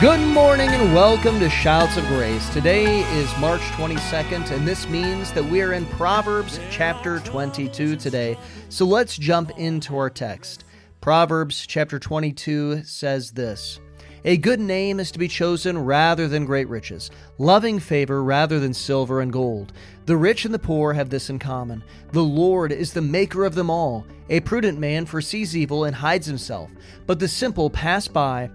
Good 0.00 0.20
morning 0.20 0.70
and 0.70 0.94
welcome 0.94 1.38
to 1.40 1.50
Shouts 1.50 1.98
of 1.98 2.06
Grace. 2.06 2.48
Today 2.54 3.00
is 3.18 3.36
March 3.36 3.60
22nd, 3.72 4.50
and 4.50 4.66
this 4.66 4.88
means 4.88 5.30
that 5.32 5.44
we 5.44 5.60
are 5.60 5.74
in 5.74 5.84
Proverbs 5.84 6.58
chapter 6.70 7.18
22 7.18 7.96
today. 7.96 8.38
So 8.70 8.86
let's 8.86 9.18
jump 9.18 9.50
into 9.58 9.98
our 9.98 10.08
text. 10.08 10.64
Proverbs 11.02 11.66
chapter 11.66 11.98
22 11.98 12.82
says 12.84 13.32
this 13.32 13.78
A 14.24 14.38
good 14.38 14.58
name 14.58 15.00
is 15.00 15.10
to 15.10 15.18
be 15.18 15.28
chosen 15.28 15.76
rather 15.76 16.28
than 16.28 16.46
great 16.46 16.70
riches, 16.70 17.10
loving 17.36 17.78
favor 17.78 18.24
rather 18.24 18.58
than 18.58 18.72
silver 18.72 19.20
and 19.20 19.30
gold. 19.30 19.74
The 20.06 20.16
rich 20.16 20.46
and 20.46 20.54
the 20.54 20.58
poor 20.58 20.94
have 20.94 21.10
this 21.10 21.28
in 21.28 21.38
common. 21.38 21.84
The 22.12 22.24
Lord 22.24 22.72
is 22.72 22.94
the 22.94 23.02
maker 23.02 23.44
of 23.44 23.54
them 23.54 23.68
all. 23.68 24.06
A 24.30 24.40
prudent 24.40 24.78
man 24.78 25.04
foresees 25.04 25.54
evil 25.54 25.84
and 25.84 25.94
hides 25.94 26.26
himself, 26.26 26.70
but 27.06 27.18
the 27.18 27.28
simple 27.28 27.68
pass 27.68 28.08
by 28.08 28.48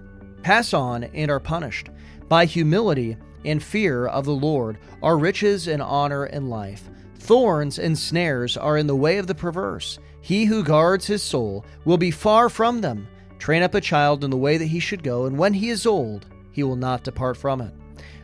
pass 0.46 0.76
on 0.76 1.06
and 1.06 1.32
are 1.32 1.40
punished. 1.40 1.90
By 2.30 2.46
humility 2.46 3.18
and 3.44 3.64
fear 3.64 4.06
of 4.06 4.26
the 4.26 4.36
Lord 4.36 4.78
are 5.02 5.18
riches 5.18 5.68
and 5.68 5.82
honor 5.82 6.26
and 6.26 6.52
life. 6.52 6.88
Thorns 7.18 7.80
and 7.80 7.98
snares 7.98 8.56
are 8.56 8.78
in 8.78 8.86
the 8.86 8.96
way 8.96 9.18
of 9.18 9.26
the 9.26 9.34
perverse. 9.34 9.98
He 10.22 10.46
who 10.46 10.64
guards 10.64 11.08
his 11.08 11.24
soul 11.24 11.66
will 11.84 11.98
be 11.98 12.12
far 12.12 12.48
from 12.50 12.82
them. 12.82 13.08
Train 13.40 13.64
up 13.64 13.74
a 13.74 13.82
child 13.82 14.24
in 14.24 14.30
the 14.30 14.38
way 14.38 14.58
that 14.58 14.68
he 14.68 14.80
should 14.80 15.02
go, 15.02 15.26
and 15.26 15.36
when 15.36 15.56
he 15.56 15.70
is 15.70 15.88
old, 15.88 16.28
he 16.52 16.62
will 16.62 16.76
not 16.76 17.04
depart 17.04 17.38
from 17.38 17.60
it. 17.60 17.74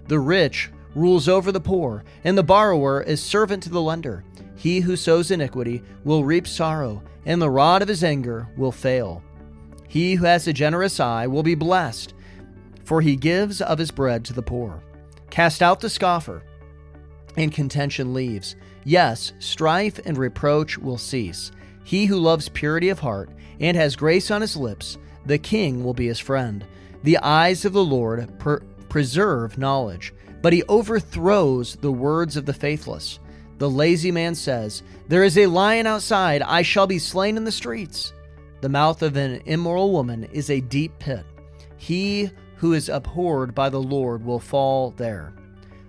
The 0.07 0.19
rich 0.19 0.69
rules 0.93 1.27
over 1.27 1.51
the 1.51 1.59
poor, 1.59 2.03
and 2.23 2.37
the 2.37 2.43
borrower 2.43 3.01
is 3.01 3.19
servant 3.19 3.63
to 3.63 3.69
the 3.69 3.81
lender. 3.81 4.23
He 4.55 4.81
who 4.81 4.95
sows 4.95 5.31
iniquity 5.31 5.81
will 6.03 6.23
reap 6.23 6.45
sorrow, 6.45 7.01
and 7.25 7.41
the 7.41 7.49
rod 7.49 7.81
of 7.81 7.87
his 7.87 8.03
anger 8.03 8.47
will 8.57 8.71
fail. 8.71 9.23
He 9.91 10.15
who 10.15 10.23
has 10.23 10.47
a 10.47 10.53
generous 10.53 11.01
eye 11.01 11.27
will 11.27 11.43
be 11.43 11.53
blessed, 11.53 12.13
for 12.85 13.01
he 13.01 13.17
gives 13.17 13.59
of 13.59 13.77
his 13.77 13.91
bread 13.91 14.23
to 14.23 14.31
the 14.31 14.41
poor. 14.41 14.81
Cast 15.29 15.61
out 15.61 15.81
the 15.81 15.89
scoffer, 15.89 16.43
and 17.35 17.51
contention 17.51 18.13
leaves. 18.13 18.55
Yes, 18.85 19.33
strife 19.39 19.99
and 20.05 20.17
reproach 20.17 20.77
will 20.77 20.97
cease. 20.97 21.51
He 21.83 22.05
who 22.05 22.19
loves 22.19 22.47
purity 22.47 22.87
of 22.87 22.99
heart 22.99 23.31
and 23.59 23.75
has 23.75 23.97
grace 23.97 24.31
on 24.31 24.39
his 24.39 24.55
lips, 24.55 24.97
the 25.25 25.37
king 25.37 25.83
will 25.83 25.93
be 25.93 26.07
his 26.07 26.19
friend. 26.19 26.63
The 27.03 27.17
eyes 27.17 27.65
of 27.65 27.73
the 27.73 27.83
Lord 27.83 28.39
per- 28.39 28.61
preserve 28.87 29.57
knowledge, 29.57 30.13
but 30.41 30.53
he 30.53 30.63
overthrows 30.69 31.75
the 31.75 31.91
words 31.91 32.37
of 32.37 32.45
the 32.45 32.53
faithless. 32.53 33.19
The 33.57 33.69
lazy 33.69 34.11
man 34.13 34.35
says, 34.35 34.83
There 35.09 35.25
is 35.25 35.37
a 35.37 35.47
lion 35.47 35.85
outside, 35.85 36.41
I 36.43 36.61
shall 36.61 36.87
be 36.87 36.97
slain 36.97 37.35
in 37.35 37.43
the 37.43 37.51
streets. 37.51 38.13
The 38.61 38.69
mouth 38.69 39.01
of 39.01 39.17
an 39.17 39.41
immoral 39.45 39.91
woman 39.91 40.25
is 40.25 40.51
a 40.51 40.61
deep 40.61 40.97
pit. 40.99 41.25
He 41.77 42.29
who 42.57 42.73
is 42.73 42.89
abhorred 42.89 43.55
by 43.55 43.69
the 43.69 43.81
Lord 43.81 44.23
will 44.23 44.39
fall 44.39 44.91
there. 44.91 45.33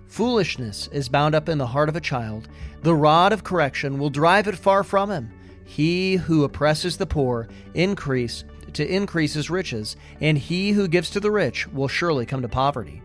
Foolishness 0.07 0.89
is 0.91 1.07
bound 1.07 1.35
up 1.35 1.49
in 1.49 1.59
the 1.59 1.67
heart 1.67 1.87
of 1.87 1.95
a 1.95 2.01
child. 2.01 2.47
The 2.81 2.95
rod 2.95 3.31
of 3.31 3.43
correction 3.43 3.99
will 3.99 4.09
drive 4.09 4.47
it 4.47 4.57
far 4.57 4.83
from 4.83 5.11
him. 5.11 5.31
He 5.65 6.15
who 6.15 6.43
oppresses 6.43 6.97
the 6.97 7.05
poor 7.05 7.47
increase 7.75 8.43
to 8.73 8.87
increase 8.87 9.35
his 9.35 9.51
riches, 9.51 9.95
and 10.19 10.35
he 10.35 10.71
who 10.71 10.87
gives 10.87 11.11
to 11.11 11.19
the 11.19 11.31
rich 11.31 11.67
will 11.67 11.87
surely 11.87 12.25
come 12.25 12.41
to 12.41 12.49
poverty. 12.49 13.03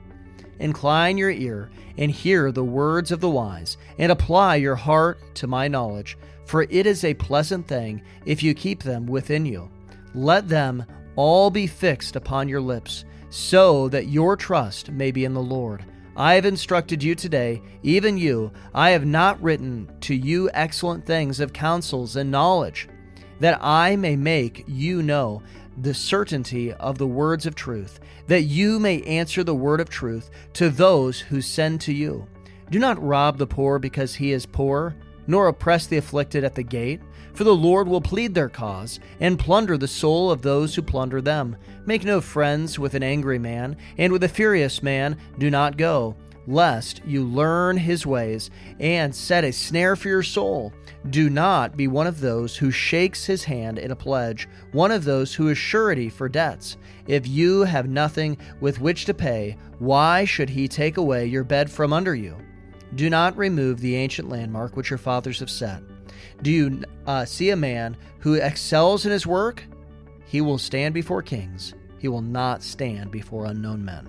Incline 0.59 1.19
your 1.19 1.31
ear 1.31 1.71
and 1.99 2.11
hear 2.11 2.51
the 2.51 2.65
words 2.65 3.11
of 3.11 3.21
the 3.21 3.29
wise, 3.29 3.77
and 3.99 4.11
apply 4.11 4.57
your 4.57 4.77
heart 4.77 5.19
to 5.35 5.47
my 5.47 5.69
knowledge 5.69 6.17
for 6.49 6.63
it 6.63 6.87
is 6.87 7.05
a 7.05 7.13
pleasant 7.13 7.69
thing 7.69 8.01
if 8.25 8.43
you 8.43 8.55
keep 8.55 8.83
them 8.83 9.07
within 9.07 9.45
you. 9.45 9.71
Let 10.15 10.49
them 10.49 10.87
all 11.15 11.51
be 11.51 11.67
fixed 11.67 12.17
upon 12.17 12.49
your 12.49 12.63
lips, 12.63 13.05
so 13.29 13.87
that 13.91 14.09
your 14.09 14.35
trust 14.35 14.91
may 14.91 15.11
be 15.11 15.27
in 15.27 15.35
the 15.35 15.43
Lord. 15.43 15.85
I 16.17 16.35
have 16.35 16.47
instructed 16.47 17.03
you 17.03 17.15
today, 17.15 17.61
even 17.83 18.17
you. 18.17 18.51
I 18.75 18.91
have 18.91 19.05
not 19.05 19.41
written 19.43 19.93
to 20.01 20.15
you 20.15 20.49
excellent 20.55 21.05
things 21.05 21.39
of 21.39 21.53
counsels 21.53 22.17
and 22.17 22.31
knowledge, 22.31 22.89
that 23.41 23.59
I 23.63 23.97
may 23.97 24.17
make 24.17 24.65
you 24.67 25.03
know 25.03 25.43
the 25.77 25.93
certainty 25.93 26.73
of 26.73 26.97
the 26.97 27.07
words 27.07 27.45
of 27.45 27.57
truth, 27.57 28.01
that 28.27 28.45
you 28.45 28.81
may 28.81 29.03
answer 29.03 29.45
the 29.45 29.55
word 29.55 29.81
of 29.81 29.91
truth 29.91 30.31
to 30.55 30.71
those 30.71 31.21
who 31.21 31.43
send 31.43 31.83
to 31.83 31.93
you. 31.93 32.27
Do 32.71 32.79
not 32.79 33.03
rob 33.03 33.37
the 33.37 33.47
poor 33.47 33.79
because 33.79 34.15
he 34.15 34.33
is 34.33 34.47
poor 34.47 34.97
nor 35.29 35.47
oppress 35.47 35.87
the 35.87 35.99
afflicted 35.99 36.43
at 36.43 36.57
the 36.57 36.65
gate. 36.65 37.01
For 37.35 37.45
the 37.45 37.55
Lord 37.55 37.87
will 37.87 38.01
plead 38.01 38.35
their 38.35 38.49
cause, 38.49 38.99
and 39.21 39.39
plunder 39.39 39.79
the 39.79 39.87
soul 39.87 40.33
of 40.33 40.43
those 40.43 40.75
who 40.75 40.83
plunder 40.83 41.21
them. 41.21 41.57
Make 41.87 42.05
no 42.05 42.21
friends 42.21 42.81
with 42.81 42.95
an 42.95 43.05
angry 43.05 43.39
man, 43.39 43.77
and 43.97 44.13
with 44.13 44.25
a 44.25 44.29
furious 44.29 44.83
man 44.83 45.17
do 45.39 45.49
not 45.49 45.77
go, 45.77 46.17
lest 46.49 47.03
you 47.07 47.23
learn 47.23 47.77
his 47.77 48.05
ways, 48.07 48.51
and 48.81 49.15
set 49.15 49.45
a 49.45 49.53
snare 49.53 49.95
for 49.95 50.09
your 50.09 50.25
soul. 50.25 50.73
Do 51.11 51.31
not 51.31 51.77
be 51.77 51.87
one 51.87 52.07
of 52.07 52.21
those 52.21 52.57
who 52.57 52.71
shakes 52.71 53.25
his 53.25 53.45
hand 53.45 53.79
in 53.79 53.93
a 53.93 53.97
pledge, 53.97 54.49
one 54.73 54.91
of 54.91 55.05
those 55.05 55.35
who 55.35 55.49
is 55.49 55.59
surety 55.59 56.09
for 56.09 56.29
debts. 56.29 56.77
If 57.07 57.29
you 57.29 57.63
have 57.63 57.89
nothing 57.89 58.37
with 58.61 58.81
which 58.81 59.05
to 59.05 59.15
pay, 59.15 59.57
why 59.79 60.25
should 60.25 60.51
he 60.51 60.67
take 60.67 60.97
away 60.97 61.27
your 61.27 61.45
bed 61.45 61.71
from 61.71 61.93
under 61.93 62.15
you? 62.15 62.37
Do 62.95 63.11
not 63.11 63.37
remove 63.37 63.81
the 63.81 63.97
ancient 63.97 64.29
landmark 64.29 64.77
which 64.77 64.91
your 64.91 64.99
fathers 64.99 65.41
have 65.41 65.51
set. 65.51 65.83
Do 66.43 66.51
you 66.51 66.83
uh, 67.07 67.25
see 67.25 67.51
a 67.51 67.57
man 67.57 67.97
who 68.21 68.35
excels 68.35 69.05
in 69.05 69.13
his 69.13 69.27
work? 69.27 69.65
He 70.27 70.41
will 70.41 70.59
stand 70.59 70.95
before 70.95 71.23
kings. 71.23 71.75
He 71.99 72.09
will 72.09 72.23
not 72.23 72.63
stand 72.63 73.11
before 73.11 73.47
unknown 73.47 73.85
men. 73.85 74.09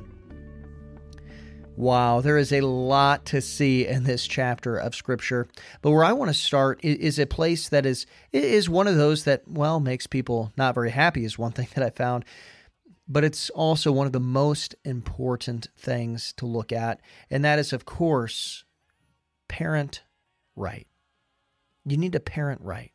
Wow, 1.75 2.19
there 2.19 2.37
is 2.37 2.51
a 2.51 2.59
lot 2.59 3.25
to 3.27 3.41
see 3.41 3.87
in 3.87 4.03
this 4.03 4.27
chapter 4.27 4.75
of 4.75 4.93
Scripture. 4.93 5.47
But 5.81 5.91
where 5.91 6.03
I 6.03 6.11
want 6.11 6.29
to 6.29 6.33
start 6.33 6.83
is 6.83 7.17
a 7.17 7.25
place 7.25 7.69
that 7.69 7.85
is 7.85 8.05
is 8.33 8.69
one 8.69 8.87
of 8.87 8.97
those 8.97 9.23
that 9.23 9.47
well 9.47 9.79
makes 9.79 10.05
people 10.05 10.51
not 10.57 10.75
very 10.75 10.91
happy. 10.91 11.23
Is 11.23 11.39
one 11.39 11.51
thing 11.53 11.69
that 11.75 11.83
I 11.85 11.89
found, 11.89 12.25
but 13.07 13.23
it's 13.23 13.49
also 13.51 13.93
one 13.93 14.07
of 14.07 14.13
the 14.13 14.19
most 14.19 14.75
important 14.83 15.67
things 15.77 16.33
to 16.33 16.45
look 16.45 16.73
at, 16.73 16.99
and 17.31 17.45
that 17.45 17.59
is, 17.59 17.71
of 17.71 17.85
course, 17.85 18.65
parent 19.49 20.03
right. 20.55 20.87
You 21.85 21.97
need 21.97 22.13
to 22.13 22.21
parent 22.21 22.61
right. 22.61 22.93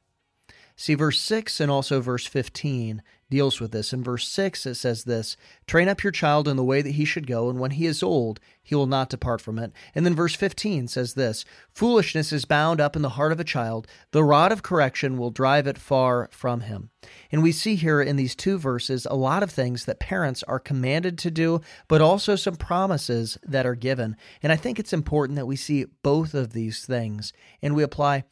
See, 0.76 0.94
verse 0.94 1.20
6 1.20 1.60
and 1.60 1.70
also 1.70 2.00
verse 2.00 2.26
15 2.26 3.02
deals 3.30 3.60
with 3.60 3.70
this. 3.70 3.92
In 3.92 4.02
verse 4.02 4.26
6, 4.28 4.66
it 4.66 4.74
says 4.74 5.04
this 5.04 5.36
Train 5.66 5.88
up 5.88 6.02
your 6.02 6.10
child 6.10 6.48
in 6.48 6.56
the 6.56 6.64
way 6.64 6.82
that 6.82 6.92
he 6.92 7.04
should 7.04 7.26
go, 7.26 7.48
and 7.48 7.60
when 7.60 7.72
he 7.72 7.86
is 7.86 8.02
old, 8.02 8.40
he 8.62 8.74
will 8.74 8.86
not 8.86 9.08
depart 9.08 9.40
from 9.40 9.58
it. 9.58 9.72
And 9.94 10.04
then 10.04 10.14
verse 10.14 10.34
15 10.34 10.88
says 10.88 11.14
this 11.14 11.44
Foolishness 11.72 12.32
is 12.32 12.44
bound 12.44 12.80
up 12.80 12.96
in 12.96 13.02
the 13.02 13.10
heart 13.10 13.30
of 13.30 13.38
a 13.38 13.44
child, 13.44 13.86
the 14.10 14.24
rod 14.24 14.50
of 14.50 14.62
correction 14.64 15.16
will 15.16 15.30
drive 15.30 15.66
it 15.66 15.78
far 15.78 16.28
from 16.32 16.62
him. 16.62 16.90
And 17.30 17.42
we 17.42 17.52
see 17.52 17.76
here 17.76 18.00
in 18.00 18.16
these 18.16 18.34
two 18.34 18.58
verses 18.58 19.06
a 19.08 19.16
lot 19.16 19.42
of 19.42 19.50
things 19.50 19.84
that 19.84 20.00
parents 20.00 20.42
are 20.44 20.58
commanded 20.58 21.18
to 21.18 21.30
do, 21.30 21.60
but 21.86 22.00
also 22.00 22.34
some 22.34 22.56
promises 22.56 23.38
that 23.44 23.66
are 23.66 23.76
given. 23.76 24.16
And 24.42 24.52
I 24.52 24.56
think 24.56 24.78
it's 24.78 24.92
important 24.92 25.36
that 25.36 25.46
we 25.46 25.56
see 25.56 25.86
both 26.02 26.34
of 26.34 26.52
these 26.52 26.84
things 26.84 27.32
and 27.62 27.76
we 27.76 27.82
apply 27.82 28.24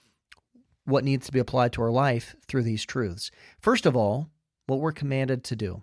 what 0.84 1.04
needs 1.04 1.26
to 1.26 1.32
be 1.32 1.38
applied 1.38 1.72
to 1.72 1.82
our 1.82 1.90
life 1.90 2.34
through 2.46 2.62
these 2.62 2.84
truths. 2.84 3.30
First 3.58 3.86
of 3.86 3.96
all, 3.96 4.28
what 4.66 4.80
we're 4.80 4.92
commanded 4.92 5.44
to 5.44 5.56
do. 5.56 5.82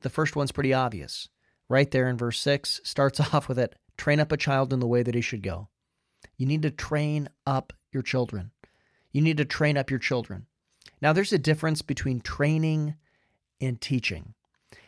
The 0.00 0.10
first 0.10 0.36
one's 0.36 0.52
pretty 0.52 0.72
obvious. 0.72 1.28
Right 1.68 1.90
there 1.90 2.08
in 2.08 2.16
verse 2.16 2.38
6 2.40 2.80
starts 2.84 3.20
off 3.34 3.48
with 3.48 3.58
it 3.58 3.74
train 3.96 4.20
up 4.20 4.30
a 4.30 4.36
child 4.36 4.72
in 4.72 4.80
the 4.80 4.86
way 4.86 5.02
that 5.02 5.14
he 5.14 5.22
should 5.22 5.42
go. 5.42 5.68
You 6.36 6.46
need 6.46 6.62
to 6.62 6.70
train 6.70 7.28
up 7.46 7.72
your 7.92 8.02
children. 8.02 8.50
You 9.10 9.22
need 9.22 9.38
to 9.38 9.44
train 9.46 9.78
up 9.78 9.90
your 9.90 9.98
children. 9.98 10.46
Now, 11.00 11.12
there's 11.12 11.32
a 11.32 11.38
difference 11.38 11.80
between 11.80 12.20
training 12.20 12.94
and 13.60 13.80
teaching. 13.80 14.34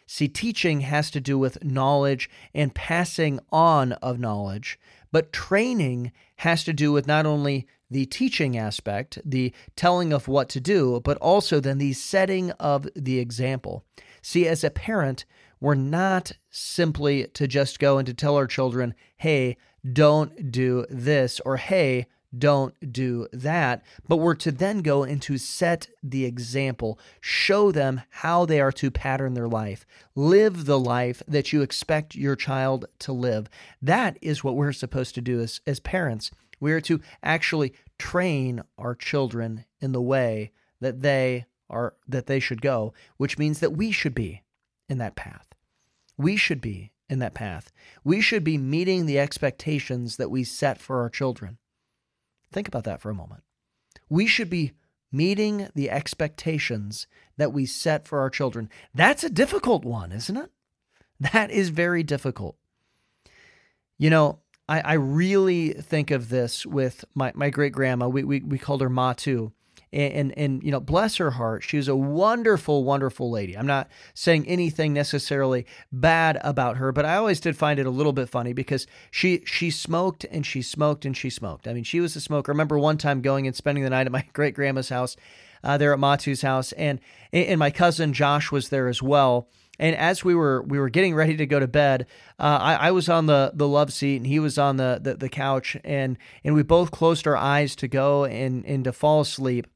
See, 0.07 0.29
teaching 0.29 0.81
has 0.81 1.11
to 1.11 1.21
do 1.21 1.39
with 1.39 1.63
knowledge 1.65 2.31
and 2.55 2.75
passing 2.75 3.41
on 3.51 3.93
of 3.93 4.19
knowledge, 4.19 4.79
but 5.13 5.33
training 5.33 6.13
has 6.37 6.65
to 6.65 6.73
do 6.73 6.93
with 6.93 7.07
not 7.07 7.27
only 7.27 7.67
the 7.91 8.07
teaching 8.07 8.57
aspect, 8.57 9.19
the 9.25 9.53
telling 9.77 10.13
of 10.13 10.29
what 10.29 10.49
to 10.51 10.61
do, 10.61 11.01
but 11.05 11.17
also 11.19 11.61
then 11.61 11.79
the 11.79 11.93
setting 11.93 12.51
of 12.53 12.87
the 12.95 13.19
example. 13.19 13.85
See, 14.23 14.47
as 14.47 14.65
a 14.65 14.71
parent, 14.71 15.25
we're 15.61 15.75
not 15.75 16.33
simply 16.51 17.27
to 17.29 17.49
just 17.49 17.79
go 17.79 17.99
and 17.99 18.07
to 18.07 18.15
tell 18.15 18.37
our 18.37 18.47
children, 18.47 18.95
hey, 19.17 19.57
don't 19.93 20.51
do 20.51 20.87
this, 20.91 21.41
or 21.45 21.57
hey, 21.57 22.07
don't 22.37 22.75
do 22.93 23.27
that, 23.33 23.83
but 24.07 24.19
we're 24.19 24.35
to 24.35 24.53
then 24.53 24.83
go 24.83 25.03
and 25.03 25.23
to 25.23 25.39
set 25.39 25.89
the 26.03 26.25
example, 26.27 26.99
show 27.21 27.73
them 27.73 28.03
how 28.11 28.45
they 28.45 28.61
are 28.61 28.73
to 28.73 28.91
pattern 28.91 29.35
their 29.35 29.49
life, 29.49 29.87
live 30.15 30.67
the 30.67 30.79
life 30.79 31.23
that 31.27 31.53
you 31.53 31.63
expect 31.63 32.15
your 32.15 32.37
child 32.37 32.85
to 32.99 33.13
live. 33.13 33.49
That 33.81 34.19
is 34.21 34.45
what 34.45 34.57
we're 34.57 34.73
supposed 34.73 35.15
to 35.15 35.23
do 35.23 35.41
as, 35.41 35.61
as 35.67 35.81
parents. 35.81 36.31
We 36.61 36.73
are 36.73 36.81
to 36.83 37.01
actually 37.23 37.75
train 37.99 38.63
our 38.77 38.95
children 38.95 39.65
in 39.81 39.93
the 39.93 40.03
way 40.03 40.53
that 40.81 41.01
they 41.01 41.47
are 41.71 41.95
that 42.07 42.27
they 42.27 42.41
should 42.41 42.63
go, 42.63 42.95
which 43.17 43.39
means 43.39 43.61
that 43.61 43.73
we 43.77 43.91
should 43.91 44.15
be 44.15 44.43
in 44.89 44.99
that 44.99 45.17
path. 45.17 45.49
We 46.17 46.37
should 46.37 46.61
be 46.61 46.93
in 47.09 47.19
that 47.21 47.35
path. 47.35 47.71
We 48.05 48.21
should 48.21 48.45
be 48.45 48.59
meeting 48.59 49.07
the 49.07 49.19
expectations 49.19 50.17
that 50.17 50.31
we 50.31 50.45
set 50.45 50.81
for 50.81 51.01
our 51.01 51.11
children. 51.11 51.59
Think 52.53 52.69
about 52.69 52.85
that 52.85 53.01
for 53.01 53.11
a 53.11 53.15
moment. 53.15 53.43
We 54.09 54.27
should 54.27 54.51
be 54.51 54.73
meeting 55.13 55.69
the 55.75 55.91
expectations 55.91 57.07
that 57.37 57.53
we 57.53 57.67
set 57.67 58.07
for 58.07 58.21
our 58.21 58.31
children. 58.31 58.69
That's 58.95 59.25
a 59.25 59.31
difficult 59.31 59.85
one, 59.85 60.13
isn't 60.13 60.37
it? 60.37 60.51
That 61.21 61.51
is 61.51 61.71
very 61.71 62.03
difficult. 62.03 62.57
You 63.97 64.11
know, 64.11 64.41
I, 64.69 64.81
I 64.81 64.93
really 64.95 65.71
think 65.71 66.11
of 66.11 66.29
this 66.29 66.67
with 66.67 67.05
my, 67.15 67.33
my 67.35 67.51
great 67.51 67.73
grandma. 67.73 68.09
We, 68.09 68.25
we, 68.25 68.41
we 68.41 68.59
called 68.59 68.81
her 68.83 68.91
Ma 68.91 69.15
too. 69.15 69.53
And, 69.91 70.13
and, 70.13 70.39
and 70.39 70.63
you 70.63 70.71
know 70.71 70.81
bless 70.81 71.17
her 71.17 71.31
heart 71.31 71.63
she 71.63 71.79
was 71.79 71.89
a 71.89 71.97
wonderful 71.97 72.85
wonderful 72.85 73.31
lady. 73.31 73.57
I'm 73.57 73.67
not 73.67 73.89
saying 74.13 74.47
anything 74.47 74.93
necessarily 74.93 75.65
bad 75.91 76.39
about 76.43 76.77
her 76.77 76.93
but 76.93 77.07
i 77.07 77.17
always 77.17 77.41
did 77.41 77.57
find 77.57 77.81
it 77.81 77.87
a 77.87 77.91
little 77.91 78.13
bit 78.13 78.29
funny 78.29 78.53
because 78.53 78.87
she 79.11 79.43
she 79.47 79.71
smoked 79.71 80.27
and 80.31 80.45
she 80.45 80.61
smoked 80.61 81.07
and 81.07 81.17
she 81.17 81.31
smoked. 81.31 81.67
I 81.67 81.73
mean 81.73 81.85
she 81.85 82.01
was 82.01 82.15
a 82.17 82.21
smoker. 82.21 82.53
I 82.53 82.53
remember 82.53 82.79
one 82.79 82.99
time 82.99 83.23
going 83.23 83.47
and 83.47 83.57
spending 83.57 83.83
the 83.83 83.89
night 83.89 84.05
at 84.05 84.13
my 84.13 84.27
great 84.35 84.53
grandma's 84.53 84.91
house 84.91 85.17
uh, 85.65 85.79
there 85.79 85.95
at 85.95 85.99
matu's 85.99 86.43
house. 86.43 86.73
And 86.73 87.01
and 87.33 87.59
my 87.59 87.71
cousin 87.71 88.13
josh 88.13 88.53
was 88.53 88.69
there 88.69 88.89
as 88.89 89.03
well 89.03 89.49
and 89.79 89.95
as 89.95 90.25
we 90.25 90.35
were 90.35 90.63
we 90.63 90.79
were 90.79 90.89
getting 90.89 91.15
ready 91.15 91.37
to 91.37 91.47
go 91.47 91.61
to 91.61 91.69
bed, 91.69 92.07
uh, 92.39 92.59
I, 92.61 92.75
I, 92.75 92.91
was 92.91 93.09
on 93.09 93.27
the 93.27 93.53
the 93.55 93.69
love 93.69 93.93
seat 93.93 94.17
and 94.17 94.27
he 94.27 94.41
was 94.41 94.59
on 94.59 94.77
the, 94.77 94.99
the, 95.01 95.15
the 95.15 95.29
couch, 95.29 95.77
and 95.85 96.19
and 96.43 96.55
we 96.55 96.63
both 96.63 96.91
closed 96.91 97.27
our 97.27 97.37
eyes 97.37 97.77
to 97.77 97.89
go 97.89 98.25
and 98.25 98.65
and 98.65 98.85
to 98.85 98.93
fall 98.93 99.21
asleep. 99.21 99.67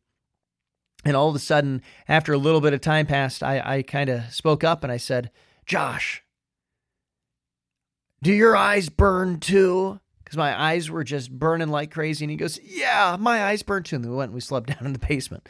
And 1.05 1.17
all 1.17 1.29
of 1.29 1.35
a 1.35 1.41
sudden, 1.41 1.83
after 2.09 2.33
a 2.33 2.39
little 2.39 2.61
bit 2.61 2.75
of 2.75 2.81
time 2.81 3.07
passed, 3.07 3.43
I, 3.43 3.61
I 3.65 3.83
kind 3.83 4.09
of 4.09 4.33
spoke 4.33 4.65
up 4.65 4.83
and 4.83 4.93
I 4.93 4.97
said, 4.97 5.31
"Josh, 5.67 6.23
do 8.23 8.33
your 8.33 8.57
eyes 8.57 8.89
burn 8.89 9.39
too?" 9.39 10.01
Because 10.25 10.37
my 10.37 10.61
eyes 10.61 10.91
were 10.91 11.05
just 11.05 11.31
burning 11.31 11.69
like 11.69 11.93
crazy. 11.93 12.25
And 12.25 12.31
he 12.31 12.37
goes, 12.37 12.59
"Yeah, 12.65 13.17
my 13.21 13.45
eyes 13.45 13.63
burn 13.63 13.85
too." 13.85 13.97
And 13.97 14.05
we 14.05 14.17
went 14.17 14.31
and 14.31 14.35
we 14.35 14.41
slept 14.41 14.67
down 14.75 14.87
in 14.87 14.93
the 14.93 14.99
basement. 14.99 15.49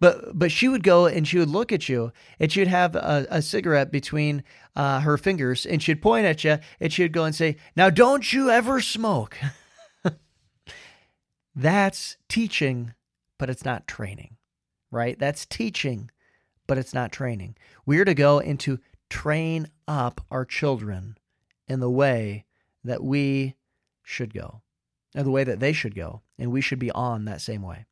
But 0.00 0.38
but 0.38 0.50
she 0.50 0.66
would 0.66 0.82
go 0.82 1.06
and 1.06 1.28
she 1.28 1.38
would 1.38 1.50
look 1.50 1.72
at 1.72 1.88
you 1.88 2.12
and 2.38 2.50
she'd 2.50 2.68
have 2.68 2.96
a, 2.96 3.26
a 3.30 3.42
cigarette 3.42 3.92
between 3.92 4.42
uh, 4.74 5.00
her 5.00 5.18
fingers 5.18 5.66
and 5.66 5.82
she'd 5.82 6.00
point 6.00 6.24
at 6.24 6.42
you 6.42 6.58
and 6.80 6.92
she'd 6.92 7.12
go 7.12 7.24
and 7.24 7.34
say, 7.34 7.56
"Now 7.76 7.90
don't 7.90 8.32
you 8.32 8.50
ever 8.50 8.80
smoke." 8.80 9.36
That's 11.54 12.16
teaching, 12.28 12.94
but 13.38 13.50
it's 13.50 13.64
not 13.64 13.86
training, 13.86 14.36
right? 14.90 15.18
That's 15.18 15.44
teaching, 15.44 16.10
but 16.66 16.78
it's 16.78 16.94
not 16.94 17.12
training. 17.12 17.56
We're 17.84 18.06
to 18.06 18.14
go 18.14 18.40
and 18.40 18.58
to 18.60 18.80
train 19.10 19.68
up 19.86 20.22
our 20.30 20.46
children 20.46 21.18
in 21.68 21.80
the 21.80 21.90
way 21.90 22.46
that 22.84 23.02
we 23.02 23.56
should 24.02 24.32
go, 24.32 24.62
and 25.14 25.26
the 25.26 25.30
way 25.30 25.44
that 25.44 25.60
they 25.60 25.74
should 25.74 25.94
go, 25.94 26.22
and 26.38 26.50
we 26.50 26.62
should 26.62 26.78
be 26.78 26.90
on 26.92 27.26
that 27.26 27.42
same 27.42 27.60
way. 27.62 27.84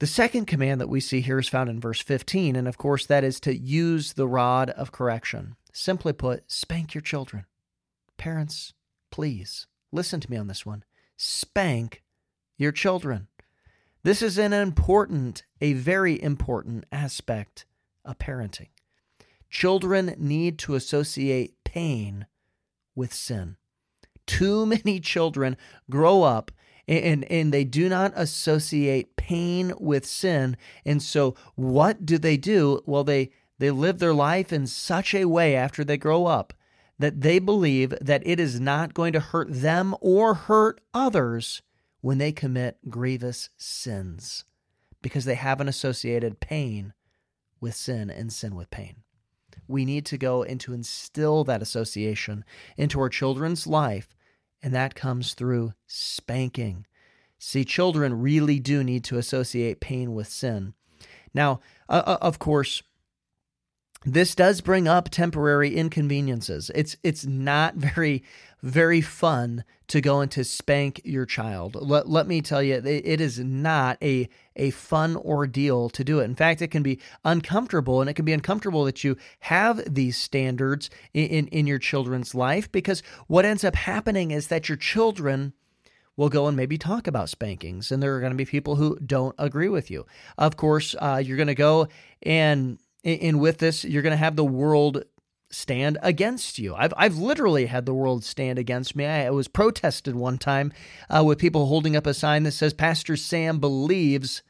The 0.00 0.06
second 0.08 0.46
command 0.46 0.80
that 0.80 0.88
we 0.88 1.00
see 1.00 1.20
here 1.20 1.38
is 1.38 1.48
found 1.48 1.70
in 1.70 1.80
verse 1.80 2.00
15, 2.00 2.56
and 2.56 2.66
of 2.66 2.78
course, 2.78 3.06
that 3.06 3.22
is 3.22 3.38
to 3.40 3.56
use 3.56 4.14
the 4.14 4.26
rod 4.26 4.70
of 4.70 4.92
correction. 4.92 5.56
Simply 5.72 6.12
put, 6.12 6.50
spank 6.50 6.94
your 6.94 7.02
children. 7.02 7.46
Parents, 8.16 8.74
please 9.10 9.66
listen 9.92 10.20
to 10.20 10.30
me 10.30 10.36
on 10.36 10.48
this 10.48 10.66
one. 10.66 10.84
Spank 11.16 12.02
your 12.56 12.72
children. 12.72 13.28
This 14.02 14.20
is 14.20 14.36
an 14.36 14.52
important, 14.52 15.44
a 15.60 15.72
very 15.72 16.20
important 16.20 16.84
aspect 16.90 17.64
of 18.04 18.18
parenting. 18.18 18.68
Children 19.48 20.14
need 20.18 20.58
to 20.58 20.74
associate 20.74 21.54
pain 21.64 22.26
with 22.96 23.14
sin. 23.14 23.56
Too 24.26 24.66
many 24.66 24.98
children 24.98 25.56
grow 25.88 26.22
up 26.24 26.50
and 26.86 27.24
and 27.24 27.52
they 27.52 27.64
do 27.64 27.88
not 27.88 28.12
associate 28.14 29.16
pain 29.16 29.72
with 29.78 30.04
sin 30.04 30.56
and 30.84 31.02
so 31.02 31.34
what 31.54 32.04
do 32.04 32.18
they 32.18 32.36
do 32.36 32.82
well 32.86 33.04
they 33.04 33.30
they 33.58 33.70
live 33.70 33.98
their 33.98 34.14
life 34.14 34.52
in 34.52 34.66
such 34.66 35.14
a 35.14 35.24
way 35.24 35.54
after 35.54 35.84
they 35.84 35.96
grow 35.96 36.26
up 36.26 36.52
that 36.98 37.20
they 37.22 37.38
believe 37.38 37.94
that 38.00 38.22
it 38.26 38.38
is 38.38 38.60
not 38.60 38.94
going 38.94 39.12
to 39.12 39.20
hurt 39.20 39.48
them 39.50 39.94
or 40.00 40.34
hurt 40.34 40.80
others 40.92 41.62
when 42.00 42.18
they 42.18 42.32
commit 42.32 42.78
grievous 42.88 43.50
sins 43.56 44.44
because 45.02 45.24
they 45.24 45.34
haven't 45.34 45.68
associated 45.68 46.40
pain 46.40 46.92
with 47.60 47.74
sin 47.74 48.10
and 48.10 48.32
sin 48.32 48.54
with 48.54 48.70
pain. 48.70 48.96
We 49.66 49.84
need 49.84 50.04
to 50.06 50.18
go 50.18 50.42
and 50.42 50.60
to 50.60 50.74
instill 50.74 51.44
that 51.44 51.62
association 51.62 52.44
into 52.76 53.00
our 53.00 53.08
children's 53.08 53.66
life 53.66 54.14
and 54.64 54.74
that 54.74 54.94
comes 54.94 55.34
through 55.34 55.74
spanking. 55.86 56.86
See, 57.38 57.66
children 57.66 58.22
really 58.22 58.58
do 58.58 58.82
need 58.82 59.04
to 59.04 59.18
associate 59.18 59.78
pain 59.78 60.14
with 60.14 60.26
sin. 60.26 60.72
Now, 61.34 61.60
uh, 61.86 62.02
uh 62.06 62.18
of 62.22 62.38
course, 62.38 62.82
this 64.04 64.34
does 64.34 64.60
bring 64.60 64.86
up 64.86 65.08
temporary 65.08 65.74
inconveniences. 65.74 66.70
It's 66.74 66.96
it's 67.02 67.24
not 67.24 67.74
very 67.76 68.22
very 68.62 69.02
fun 69.02 69.62
to 69.88 70.00
go 70.00 70.20
and 70.20 70.30
to 70.30 70.42
spank 70.42 70.98
your 71.04 71.26
child. 71.26 71.76
Let, 71.78 72.08
let 72.08 72.26
me 72.26 72.40
tell 72.40 72.62
you, 72.62 72.76
it, 72.76 73.20
is 73.20 73.38
not 73.38 73.98
a 74.02 74.28
a 74.56 74.70
fun 74.70 75.16
ordeal 75.16 75.90
to 75.90 76.02
do 76.02 76.20
it. 76.20 76.24
In 76.24 76.34
fact, 76.34 76.62
it 76.62 76.68
can 76.68 76.82
be 76.82 76.98
uncomfortable, 77.24 78.00
and 78.00 78.08
it 78.08 78.14
can 78.14 78.24
be 78.24 78.32
uncomfortable 78.32 78.84
that 78.84 79.04
you 79.04 79.16
have 79.40 79.82
these 79.92 80.16
standards 80.16 80.88
in, 81.12 81.26
in, 81.26 81.46
in 81.48 81.66
your 81.66 81.78
children's 81.78 82.34
life 82.34 82.72
because 82.72 83.02
what 83.26 83.44
ends 83.44 83.64
up 83.64 83.76
happening 83.76 84.30
is 84.30 84.46
that 84.46 84.68
your 84.68 84.78
children 84.78 85.52
will 86.16 86.28
go 86.28 86.46
and 86.46 86.56
maybe 86.56 86.78
talk 86.78 87.06
about 87.06 87.28
spankings, 87.28 87.92
and 87.92 88.02
there 88.02 88.14
are 88.14 88.20
going 88.20 88.32
to 88.32 88.36
be 88.36 88.44
people 88.44 88.76
who 88.76 88.98
don't 89.04 89.34
agree 89.38 89.68
with 89.68 89.90
you. 89.90 90.06
Of 90.38 90.56
course, 90.56 90.94
uh, 91.00 91.22
you're 91.24 91.36
going 91.36 91.48
to 91.48 91.54
go 91.54 91.88
and 92.22 92.78
and 93.04 93.40
with 93.40 93.58
this, 93.58 93.84
you're 93.84 94.02
going 94.02 94.12
to 94.12 94.16
have 94.16 94.36
the 94.36 94.44
world 94.44 95.04
stand 95.50 95.98
against 96.02 96.58
you. 96.58 96.74
I've, 96.74 96.92
I've 96.96 97.16
literally 97.16 97.66
had 97.66 97.86
the 97.86 97.94
world 97.94 98.24
stand 98.24 98.58
against 98.58 98.96
me. 98.96 99.06
I 99.06 99.30
was 99.30 99.48
protested 99.48 100.16
one 100.16 100.38
time 100.38 100.72
uh, 101.08 101.22
with 101.24 101.38
people 101.38 101.66
holding 101.66 101.96
up 101.96 102.06
a 102.06 102.14
sign 102.14 102.42
that 102.42 102.52
says, 102.52 102.74
Pastor 102.74 103.16
Sam 103.16 103.58
believes 103.58 104.42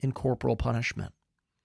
in 0.00 0.12
corporal 0.12 0.56
punishment. 0.56 1.12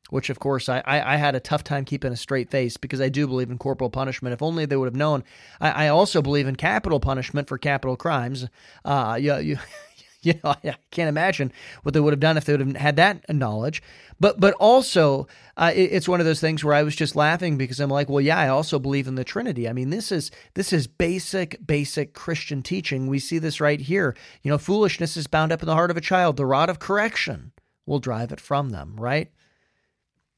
Which, 0.10 0.30
of 0.30 0.40
course, 0.40 0.70
I, 0.70 0.82
I, 0.86 1.16
I, 1.16 1.18
had 1.18 1.36
a 1.36 1.42
tough 1.42 1.66
time 1.66 1.84
keeping 1.84 2.14
a 2.14 2.16
straight 2.16 2.50
face 2.50 2.78
because 2.78 3.02
I 3.02 3.10
do 3.10 3.28
believe 3.28 3.52
in 3.52 3.58
corporal 3.58 3.90
punishment. 3.90 4.32
If 4.32 4.42
only 4.42 4.66
they 4.66 4.78
would 4.78 4.86
have 4.86 4.96
known. 4.96 5.26
I, 5.60 5.86
I 5.86 5.88
also 5.90 6.22
believe 6.22 6.48
in 6.48 6.56
capital 6.56 7.02
punishment 7.02 7.50
for 7.50 7.58
capital 7.58 7.98
crimes. 7.98 8.48
Uh, 8.86 9.18
you, 9.20 9.36
you, 9.40 9.58
you 10.34 10.34
know, 10.44 10.56
I 10.64 10.76
can't 10.92 11.08
imagine 11.08 11.54
what 11.84 11.94
they 11.94 12.02
would 12.02 12.12
have 12.12 12.20
done 12.20 12.36
if 12.36 12.44
they 12.44 12.54
would 12.54 12.60
have 12.60 12.76
had 12.76 12.96
that 12.98 13.34
knowledge. 13.34 13.82
But 14.20 14.40
but 14.40 14.54
also, 14.56 15.28
uh, 15.56 15.72
it, 15.74 15.84
it's 15.94 16.10
one 16.10 16.20
of 16.20 16.26
those 16.26 16.42
things 16.42 16.64
where 16.64 16.74
I 16.74 16.84
was 16.84 16.96
just 16.96 17.16
laughing 17.16 17.58
because 17.58 17.80
I'm 17.80 17.90
like, 17.90 18.10
well, 18.10 18.20
yeah, 18.20 18.38
I 18.38 18.50
also 18.50 18.78
believe 18.78 19.08
in 19.08 19.16
the 19.16 19.24
Trinity. 19.24 19.70
I 19.70 19.74
mean, 19.74 19.90
this 19.90 20.12
is 20.12 20.30
this 20.56 20.74
is 20.74 20.86
basic 20.88 21.66
basic 21.66 22.14
Christian 22.14 22.62
teaching. 22.62 23.08
We 23.08 23.20
see 23.20 23.40
this 23.40 23.62
right 23.62 23.80
here. 23.80 24.16
You 24.44 24.52
know, 24.52 24.58
foolishness 24.58 25.16
is 25.16 25.28
bound 25.28 25.54
up 25.54 25.62
in 25.62 25.68
the 25.68 25.76
heart 25.76 25.92
of 25.92 25.98
a 25.98 26.02
child. 26.02 26.36
The 26.36 26.46
rod 26.46 26.70
of 26.70 26.80
correction 26.80 27.54
will 27.86 28.00
drive 28.00 28.34
it 28.34 28.42
from 28.42 28.72
them. 28.72 28.96
Right, 28.98 29.32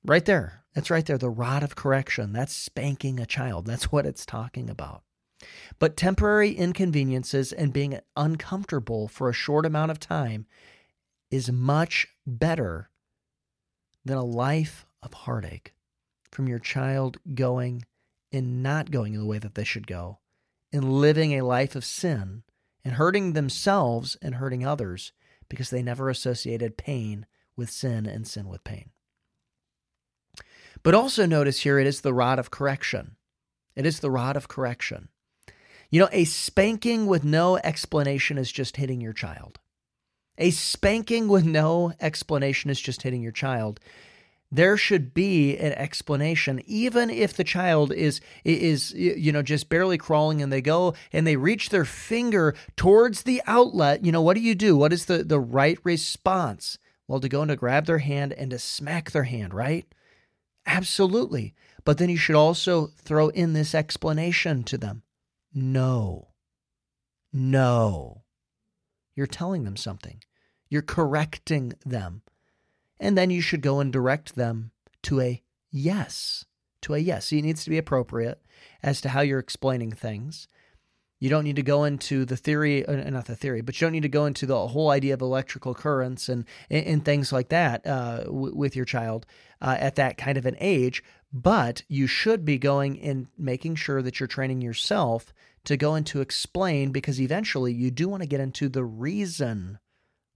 right 0.06 0.26
there. 0.26 0.64
That's 0.76 0.92
right 0.92 1.06
there. 1.06 1.18
The 1.18 1.32
rod 1.32 1.64
of 1.64 1.76
correction. 1.76 2.32
That's 2.32 2.56
spanking 2.56 3.20
a 3.20 3.26
child. 3.26 3.66
That's 3.66 3.92
what 3.92 4.06
it's 4.06 4.26
talking 4.26 4.70
about. 4.70 5.02
But 5.78 5.96
temporary 5.96 6.52
inconveniences 6.52 7.54
and 7.54 7.72
being 7.72 8.00
uncomfortable 8.16 9.08
for 9.08 9.30
a 9.30 9.34
short 9.34 9.66
amount 9.66 9.92
of 9.92 10.00
time 10.00 10.46
is 11.32 11.52
much 11.52 12.08
better 12.26 12.90
than 14.04 14.18
a 14.18 14.24
life 14.24 14.86
of 15.02 15.14
heartache 15.14 15.74
from 16.32 16.48
your 16.48 16.60
child 16.60 17.18
going 17.34 17.86
and 18.32 18.62
not 18.62 18.92
going 18.92 19.14
the 19.14 19.26
way 19.26 19.40
that 19.40 19.56
they 19.56 19.64
should 19.64 19.88
go, 19.88 20.20
and 20.72 21.00
living 21.02 21.34
a 21.34 21.46
life 21.46 21.76
of 21.76 21.86
sin 21.86 22.44
and 22.84 22.96
hurting 22.96 23.34
themselves 23.34 24.18
and 24.22 24.36
hurting 24.36 24.66
others 24.66 25.12
because 25.50 25.70
they 25.70 25.82
never 25.82 26.10
associated 26.10 26.78
pain 26.78 27.26
with 27.56 27.70
sin 27.70 28.06
and 28.06 28.28
sin 28.28 28.48
with 28.48 28.64
pain. 28.64 28.92
But 30.84 30.94
also 30.94 31.26
notice 31.26 31.62
here 31.62 31.80
it 31.80 31.88
is 31.88 32.02
the 32.02 32.14
rod 32.14 32.40
of 32.40 32.52
correction. 32.52 33.16
It 33.76 33.86
is 33.86 34.00
the 34.00 34.12
rod 34.12 34.38
of 34.38 34.48
correction. 34.48 35.10
You 35.92 36.00
know, 36.02 36.10
a 36.12 36.26
spanking 36.26 37.08
with 37.08 37.24
no 37.24 37.58
explanation 37.58 38.38
is 38.38 38.52
just 38.52 38.78
hitting 38.78 39.02
your 39.02 39.14
child. 39.14 39.60
A 40.38 40.52
spanking 40.52 41.28
with 41.28 41.46
no 41.46 41.94
explanation 42.00 42.70
is 42.70 42.80
just 42.80 43.02
hitting 43.02 43.24
your 43.24 43.32
child. 43.32 43.80
There 44.52 44.78
should 44.78 45.14
be 45.14 45.58
an 45.58 45.74
explanation, 45.74 46.62
even 46.66 47.10
if 47.10 47.34
the 47.34 47.44
child 47.44 47.92
is 47.92 48.22
is 48.44 48.94
you 48.94 49.32
know 49.32 49.44
just 49.44 49.70
barely 49.70 49.98
crawling 49.98 50.42
and 50.42 50.52
they 50.52 50.62
go 50.62 50.96
and 51.12 51.26
they 51.26 51.36
reach 51.36 51.70
their 51.70 51.86
finger 51.86 52.56
towards 52.76 53.24
the 53.24 53.42
outlet. 53.46 54.06
You 54.06 54.12
know 54.12 54.22
what 54.22 54.36
do 54.36 54.42
you 54.42 54.56
do? 54.56 54.76
What 54.78 54.94
is 54.94 55.06
the 55.06 55.24
the 55.24 55.40
right 55.40 55.78
response? 55.84 56.78
Well, 57.08 57.20
to 57.20 57.30
go 57.30 57.42
and 57.42 57.50
to 57.50 57.56
grab 57.56 57.86
their 57.86 58.00
hand 58.00 58.34
and 58.34 58.52
to 58.52 58.60
smack 58.60 59.12
their 59.12 59.24
hand, 59.24 59.54
right? 59.54 59.86
Absolutely. 60.66 61.54
But 61.84 61.98
then 61.98 62.10
you 62.10 62.18
should 62.18 62.36
also 62.36 62.88
throw 62.88 63.30
in 63.30 63.54
this 63.54 63.74
explanation 63.74 64.64
to 64.64 64.78
them 64.78 65.04
no. 65.54 66.30
No. 67.32 68.24
You're 69.16 69.28
telling 69.28 69.64
them 69.64 69.76
something, 69.76 70.22
you're 70.70 70.82
correcting 70.82 71.74
them. 71.86 72.22
And 73.00 73.18
then 73.18 73.30
you 73.30 73.42
should 73.42 73.62
go 73.62 73.80
and 73.80 73.94
direct 73.94 74.36
them 74.36 74.72
to 75.04 75.22
a 75.22 75.44
yes. 75.72 76.46
To 76.84 76.94
a 76.94 77.00
yes. 77.00 77.32
It 77.32 77.42
needs 77.42 77.64
to 77.64 77.70
be 77.70 77.78
appropriate 77.78 78.42
as 78.84 79.02
to 79.02 79.10
how 79.10 79.22
you're 79.22 79.40
explaining 79.40 79.92
things. 79.92 80.48
You 81.20 81.30
don't 81.30 81.44
need 81.44 81.58
to 81.58 81.64
go 81.64 81.84
into 81.84 82.24
the 82.24 82.38
theory, 82.38 82.86
uh, 82.86 83.10
not 83.10 83.26
the 83.26 83.36
theory, 83.36 83.60
but 83.62 83.80
you 83.80 83.86
don't 83.86 83.92
need 83.92 84.04
to 84.04 84.10
go 84.10 84.26
into 84.26 84.46
the 84.46 84.68
whole 84.68 84.90
idea 84.90 85.14
of 85.14 85.22
electrical 85.22 85.74
currents 85.74 86.30
and 86.30 86.46
and, 86.70 87.04
things 87.04 87.34
like 87.34 87.50
that 87.50 87.86
uh, 87.86 88.24
w- 88.24 88.56
with 88.56 88.74
your 88.74 88.86
child 88.86 89.26
uh, 89.62 89.76
at 89.80 89.96
that 89.96 90.18
kind 90.18 90.38
of 90.38 90.46
an 90.46 90.56
age. 90.62 91.04
But 91.32 91.84
you 91.88 92.08
should 92.08 92.44
be 92.44 92.58
going 92.58 93.00
and 93.00 93.28
making 93.38 93.76
sure 93.76 94.02
that 94.02 94.20
you're 94.20 94.28
training 94.28 94.62
yourself 94.62 95.32
to 95.66 95.78
go 95.78 95.96
into 95.96 96.22
explain 96.22 96.92
because 96.92 97.22
eventually 97.22 97.74
you 97.74 97.92
do 97.92 98.10
want 98.10 98.24
to 98.24 98.28
get 98.28 98.40
into 98.40 98.70
the 98.70 98.84
reason 98.84 99.80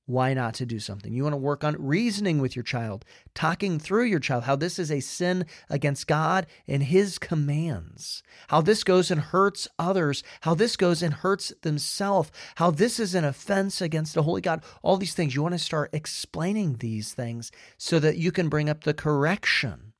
why 0.05 0.33
not 0.33 0.53
to 0.55 0.65
do 0.65 0.79
something. 0.79 1.13
You 1.13 1.23
want 1.23 1.33
to 1.33 1.37
work 1.37 1.63
on 1.63 1.75
reasoning 1.79 2.39
with 2.39 2.55
your 2.55 2.63
child, 2.63 3.05
talking 3.33 3.79
through 3.79 4.03
your 4.03 4.19
child, 4.19 4.43
how 4.43 4.55
this 4.55 4.77
is 4.77 4.91
a 4.91 4.99
sin 4.99 5.45
against 5.69 6.07
God 6.07 6.45
and 6.67 6.83
His 6.83 7.17
commands, 7.17 8.21
how 8.49 8.61
this 8.61 8.83
goes 8.83 9.09
and 9.09 9.21
hurts 9.21 9.67
others, 9.79 10.21
how 10.41 10.55
this 10.55 10.75
goes 10.75 11.01
and 11.01 11.13
hurts 11.13 11.53
themselves, 11.61 12.31
how 12.55 12.69
this 12.69 12.99
is 12.99 13.15
an 13.15 13.23
offense 13.23 13.81
against 13.81 14.13
the 14.13 14.23
Holy 14.23 14.41
God. 14.41 14.63
All 14.81 14.97
these 14.97 15.13
things. 15.13 15.35
You 15.35 15.41
want 15.41 15.53
to 15.53 15.59
start 15.59 15.89
explaining 15.93 16.75
these 16.75 17.13
things 17.13 17.51
so 17.77 17.97
that 17.99 18.17
you 18.17 18.31
can 18.31 18.49
bring 18.49 18.69
up 18.69 18.83
the 18.83 18.93
correction. 18.93 19.92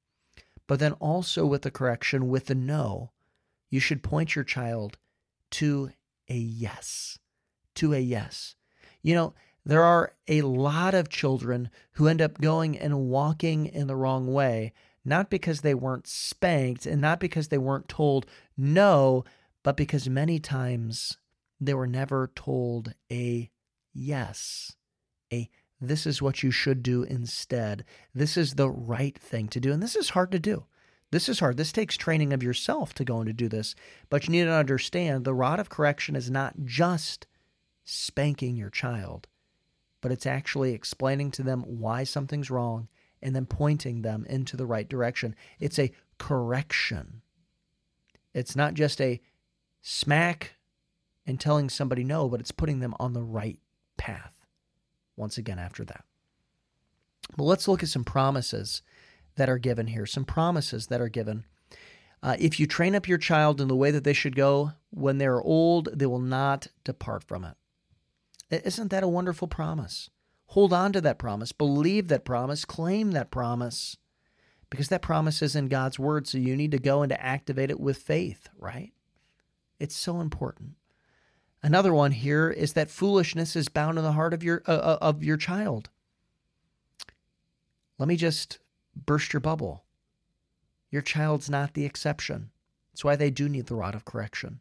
But 0.68 0.80
then 0.80 0.94
also 0.94 1.46
with 1.46 1.64
the 1.64 1.72
correction, 1.72 2.30
with 2.30 2.46
the 2.46 2.56
no, 2.56 3.12
you 3.70 3.80
should 3.80 4.04
point 4.04 4.36
your 4.36 4.46
child 4.46 4.98
to 5.52 5.92
a 6.30 6.36
yes. 6.36 7.20
To 7.76 7.94
a 7.94 8.00
yes. 8.00 8.56
You 9.02 9.16
know, 9.16 9.34
there 9.66 9.84
are 9.84 10.14
a 10.28 10.42
lot 10.42 10.94
of 10.94 11.10
children 11.10 11.70
who 11.94 12.08
end 12.08 12.22
up 12.22 12.40
going 12.40 12.78
and 12.78 13.10
walking 13.10 13.66
in 13.66 13.88
the 13.88 13.96
wrong 13.96 14.32
way, 14.32 14.74
not 15.06 15.30
because 15.30 15.62
they 15.62 15.74
weren't 15.74 16.08
spanked 16.08 16.86
and 16.86 17.02
not 17.02 17.20
because 17.20 17.48
they 17.48 17.58
weren't 17.58 17.88
told 17.88 18.26
no, 18.58 19.24
but 19.64 19.78
because 19.78 20.10
many 20.10 20.40
times 20.40 21.18
they 21.60 21.74
were 21.74 21.88
never 21.88 22.32
told 22.36 22.94
a 23.12 23.50
yes, 23.94 24.76
a 25.32 25.50
this 25.88 26.06
is 26.06 26.22
what 26.22 26.44
you 26.44 26.52
should 26.52 26.84
do 26.84 27.04
instead. 27.04 27.86
This 28.14 28.38
is 28.38 28.56
the 28.56 28.70
right 28.70 29.18
thing 29.18 29.48
to 29.50 29.60
do. 29.60 29.72
And 29.72 29.82
this 29.82 29.96
is 29.96 30.10
hard 30.10 30.32
to 30.32 30.40
do. 30.40 30.66
This 31.12 31.30
is 31.30 31.40
hard. 31.40 31.58
This 31.58 31.72
takes 31.72 31.96
training 31.96 32.34
of 32.34 32.42
yourself 32.42 32.94
to 32.96 33.06
go 33.06 33.18
and 33.18 33.28
to 33.28 33.34
do 33.34 33.48
this. 33.48 33.76
But 34.10 34.26
you 34.26 34.32
need 34.32 34.46
to 34.46 34.52
understand 34.52 35.26
the 35.26 35.34
rod 35.34 35.60
of 35.60 35.70
correction 35.70 36.16
is 36.16 36.32
not 36.32 36.56
just 36.66 37.28
spanking 37.86 38.56
your 38.56 38.70
child, 38.70 39.28
but 40.02 40.12
it's 40.12 40.26
actually 40.26 40.74
explaining 40.74 41.32
to 41.32 41.44
them 41.44 41.62
why 41.62 42.04
something's 42.04 42.50
wrong 42.50 42.88
and 43.22 43.36
then 43.36 43.46
pointing 43.46 44.02
them 44.02 44.26
into 44.28 44.58
the 44.58 44.66
right 44.66 44.90
direction. 44.90 45.36
It's 45.60 45.80
a 45.80 45.92
correction. 46.18 47.22
It's 48.34 48.56
not 48.56 48.74
just 48.74 49.00
a 49.00 49.22
smack 49.82 50.56
and 51.26 51.40
telling 51.40 51.70
somebody 51.70 52.04
no, 52.04 52.28
but 52.28 52.40
it's 52.40 52.52
putting 52.52 52.80
them 52.80 52.96
on 53.00 53.14
the 53.14 53.24
right 53.24 53.60
path. 53.98 54.33
Once 55.16 55.38
again, 55.38 55.60
after 55.60 55.84
that. 55.86 56.06
But 57.38 57.44
let's 57.44 57.68
look 57.68 57.84
at 57.84 57.90
some 57.90 58.04
promises 58.04 58.82
that 59.36 59.50
are 59.50 59.58
given 59.58 59.88
here, 59.88 60.06
some 60.06 60.26
promises 60.26 60.88
that 60.88 61.02
are 61.02 61.10
given. 61.10 61.46
Uh, 62.22 62.36
if 62.40 62.60
you 62.60 62.68
train 62.68 62.96
up 62.96 63.08
your 63.08 63.18
child 63.18 63.60
in 63.60 63.68
the 63.68 63.76
way 63.76 63.92
that 63.92 64.04
they 64.04 64.14
should 64.14 64.36
go, 64.36 64.72
when 64.92 65.18
they're 65.18 65.42
old, 65.42 65.90
they 65.94 66.06
will 66.06 66.20
not 66.20 66.68
depart 66.84 67.24
from 67.24 67.44
it. 67.44 68.64
Isn't 68.66 68.92
that 68.92 69.04
a 69.04 69.08
wonderful 69.08 69.48
promise? 69.48 70.10
Hold 70.48 70.72
on 70.72 70.94
to 70.94 71.02
that 71.02 71.18
promise, 71.18 71.52
believe 71.52 72.10
that 72.10 72.26
promise, 72.26 72.64
claim 72.64 73.12
that 73.12 73.32
promise, 73.32 73.98
because 74.70 74.90
that 74.90 75.02
promise 75.02 75.42
is 75.42 75.56
in 75.56 75.68
God's 75.68 75.98
word. 75.98 76.28
So 76.28 76.38
you 76.38 76.56
need 76.56 76.72
to 76.72 76.80
go 76.80 77.02
and 77.02 77.10
to 77.10 77.24
activate 77.24 77.72
it 77.72 77.80
with 77.80 77.98
faith, 77.98 78.50
right? 78.58 78.94
It's 79.80 79.96
so 79.96 80.22
important. 80.22 80.74
Another 81.64 81.94
one 81.94 82.12
here 82.12 82.50
is 82.50 82.74
that 82.74 82.92
foolishness 82.92 83.56
is 83.56 83.70
bound 83.70 83.98
in 83.98 84.04
the 84.04 84.12
heart 84.12 84.34
of 84.34 84.44
your 84.44 84.62
uh, 84.68 84.72
uh 84.72 84.98
of 85.02 85.24
your 85.24 85.38
child. 85.38 85.90
Let 87.98 88.10
me 88.10 88.18
just 88.18 88.60
burst 88.96 89.32
your 89.32 89.40
bubble. 89.40 89.86
Your 90.92 91.02
child's 91.02 91.50
not 91.50 91.74
the 91.74 91.86
exception. 91.86 92.52
That's 92.92 93.06
why 93.06 93.16
they 93.16 93.32
do 93.32 93.48
need 93.48 93.68
the 93.68 93.76
rod 93.76 93.96
of 93.96 94.06
correction. 94.06 94.60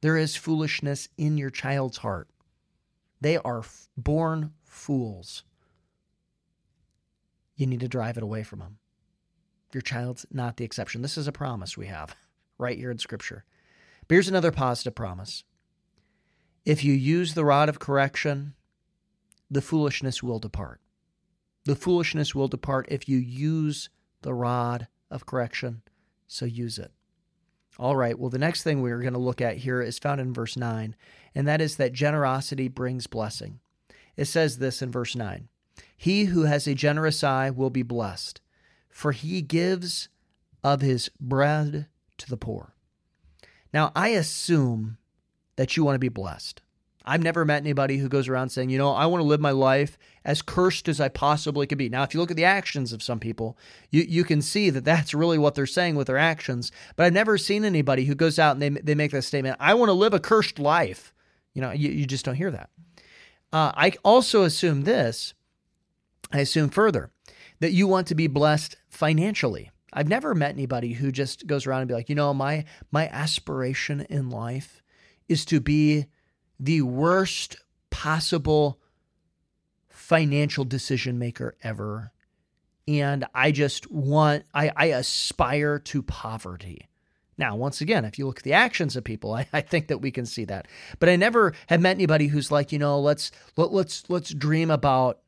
There 0.00 0.16
is 0.16 0.36
foolishness 0.36 1.08
in 1.16 1.38
your 1.38 1.50
child's 1.50 1.98
heart. 1.98 2.28
They 3.20 3.38
are 3.38 3.62
born 3.96 4.52
fools. 4.64 5.44
You 7.54 7.66
need 7.66 7.80
to 7.80 7.88
drive 7.88 8.16
it 8.18 8.22
away 8.22 8.42
from 8.42 8.58
them. 8.58 8.78
Your 9.72 9.80
child's 9.80 10.26
not 10.30 10.56
the 10.56 10.64
exception. 10.64 11.02
This 11.02 11.16
is 11.16 11.26
a 11.26 11.32
promise 11.32 11.78
we 11.78 11.86
have 11.86 12.16
right 12.58 12.76
here 12.76 12.90
in 12.90 12.98
Scripture. 12.98 13.44
But 14.06 14.16
here's 14.16 14.28
another 14.28 14.52
positive 14.52 14.94
promise. 14.94 15.44
If 16.66 16.82
you 16.82 16.92
use 16.92 17.34
the 17.34 17.44
rod 17.44 17.68
of 17.68 17.78
correction, 17.78 18.54
the 19.48 19.62
foolishness 19.62 20.20
will 20.20 20.40
depart. 20.40 20.80
The 21.64 21.76
foolishness 21.76 22.34
will 22.34 22.48
depart 22.48 22.86
if 22.90 23.08
you 23.08 23.18
use 23.18 23.88
the 24.22 24.34
rod 24.34 24.88
of 25.08 25.26
correction. 25.26 25.82
So 26.26 26.44
use 26.44 26.80
it. 26.80 26.90
All 27.78 27.94
right, 27.94 28.18
well, 28.18 28.30
the 28.30 28.38
next 28.38 28.64
thing 28.64 28.82
we're 28.82 29.00
going 29.00 29.12
to 29.12 29.18
look 29.18 29.40
at 29.40 29.58
here 29.58 29.80
is 29.80 30.00
found 30.00 30.20
in 30.20 30.34
verse 30.34 30.56
9, 30.56 30.96
and 31.36 31.46
that 31.46 31.60
is 31.60 31.76
that 31.76 31.92
generosity 31.92 32.66
brings 32.66 33.06
blessing. 33.06 33.60
It 34.16 34.24
says 34.24 34.58
this 34.58 34.82
in 34.82 34.90
verse 34.90 35.14
9 35.14 35.48
He 35.96 36.24
who 36.24 36.42
has 36.42 36.66
a 36.66 36.74
generous 36.74 37.22
eye 37.22 37.50
will 37.50 37.70
be 37.70 37.82
blessed, 37.82 38.40
for 38.88 39.12
he 39.12 39.40
gives 39.40 40.08
of 40.64 40.80
his 40.80 41.10
bread 41.20 41.86
to 42.18 42.28
the 42.28 42.36
poor. 42.36 42.74
Now, 43.72 43.92
I 43.94 44.08
assume 44.08 44.96
that 45.56 45.76
you 45.76 45.84
want 45.84 45.94
to 45.94 46.00
be 46.00 46.08
blessed. 46.08 46.62
I've 47.08 47.22
never 47.22 47.44
met 47.44 47.62
anybody 47.62 47.98
who 47.98 48.08
goes 48.08 48.26
around 48.26 48.48
saying, 48.48 48.70
you 48.70 48.78
know, 48.78 48.90
I 48.90 49.06
want 49.06 49.20
to 49.20 49.26
live 49.26 49.40
my 49.40 49.52
life 49.52 49.96
as 50.24 50.42
cursed 50.42 50.88
as 50.88 51.00
I 51.00 51.08
possibly 51.08 51.66
could 51.66 51.78
be. 51.78 51.88
Now, 51.88 52.02
if 52.02 52.12
you 52.12 52.20
look 52.20 52.32
at 52.32 52.36
the 52.36 52.44
actions 52.44 52.92
of 52.92 53.02
some 53.02 53.20
people, 53.20 53.56
you, 53.90 54.02
you 54.02 54.24
can 54.24 54.42
see 54.42 54.70
that 54.70 54.84
that's 54.84 55.14
really 55.14 55.38
what 55.38 55.54
they're 55.54 55.66
saying 55.66 55.94
with 55.94 56.08
their 56.08 56.18
actions. 56.18 56.72
But 56.96 57.06
I've 57.06 57.12
never 57.12 57.38
seen 57.38 57.64
anybody 57.64 58.06
who 58.06 58.16
goes 58.16 58.40
out 58.40 58.56
and 58.56 58.62
they, 58.62 58.70
they 58.70 58.96
make 58.96 59.12
that 59.12 59.22
statement, 59.22 59.56
I 59.60 59.74
want 59.74 59.88
to 59.88 59.94
live 59.94 60.14
a 60.14 60.20
cursed 60.20 60.58
life. 60.58 61.14
You 61.54 61.62
know, 61.62 61.70
you, 61.70 61.90
you 61.90 62.06
just 62.06 62.24
don't 62.24 62.34
hear 62.34 62.50
that. 62.50 62.70
Uh, 63.52 63.70
I 63.76 63.92
also 64.04 64.42
assume 64.42 64.82
this, 64.82 65.32
I 66.32 66.40
assume 66.40 66.70
further, 66.70 67.12
that 67.60 67.70
you 67.70 67.86
want 67.86 68.08
to 68.08 68.16
be 68.16 68.26
blessed 68.26 68.76
financially. 68.88 69.70
I've 69.92 70.08
never 70.08 70.34
met 70.34 70.50
anybody 70.50 70.94
who 70.94 71.12
just 71.12 71.46
goes 71.46 71.66
around 71.66 71.82
and 71.82 71.88
be 71.88 71.94
like, 71.94 72.08
you 72.08 72.16
know, 72.16 72.34
my 72.34 72.64
my 72.90 73.08
aspiration 73.08 74.02
in 74.10 74.28
life 74.28 74.82
is 75.28 75.44
to 75.46 75.60
be 75.60 76.06
the 76.58 76.82
worst 76.82 77.56
possible 77.90 78.78
financial 79.88 80.64
decision 80.64 81.18
maker 81.18 81.56
ever. 81.62 82.12
And 82.88 83.26
I 83.34 83.50
just 83.50 83.90
want, 83.90 84.44
I, 84.54 84.70
I 84.76 84.86
aspire 84.86 85.78
to 85.80 86.02
poverty. 86.02 86.88
Now, 87.38 87.56
once 87.56 87.80
again, 87.80 88.04
if 88.04 88.18
you 88.18 88.26
look 88.26 88.38
at 88.38 88.44
the 88.44 88.52
actions 88.52 88.96
of 88.96 89.04
people, 89.04 89.34
I, 89.34 89.46
I, 89.52 89.60
think 89.60 89.88
that 89.88 89.98
we 89.98 90.10
can 90.10 90.24
see 90.24 90.44
that. 90.46 90.68
But 90.98 91.08
I 91.08 91.16
never 91.16 91.52
have 91.66 91.80
met 91.80 91.96
anybody 91.96 92.28
who's 92.28 92.50
like, 92.50 92.72
you 92.72 92.78
know, 92.78 92.98
let's 93.00 93.30
let, 93.56 93.72
let's 93.72 94.08
let's 94.08 94.32
dream 94.32 94.70
about 94.70 95.18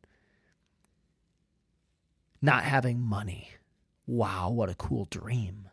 not 2.40 2.64
having 2.64 3.00
money. 3.00 3.50
Wow, 4.06 4.50
what 4.50 4.70
a 4.70 4.74
cool 4.74 5.06
dream. 5.10 5.68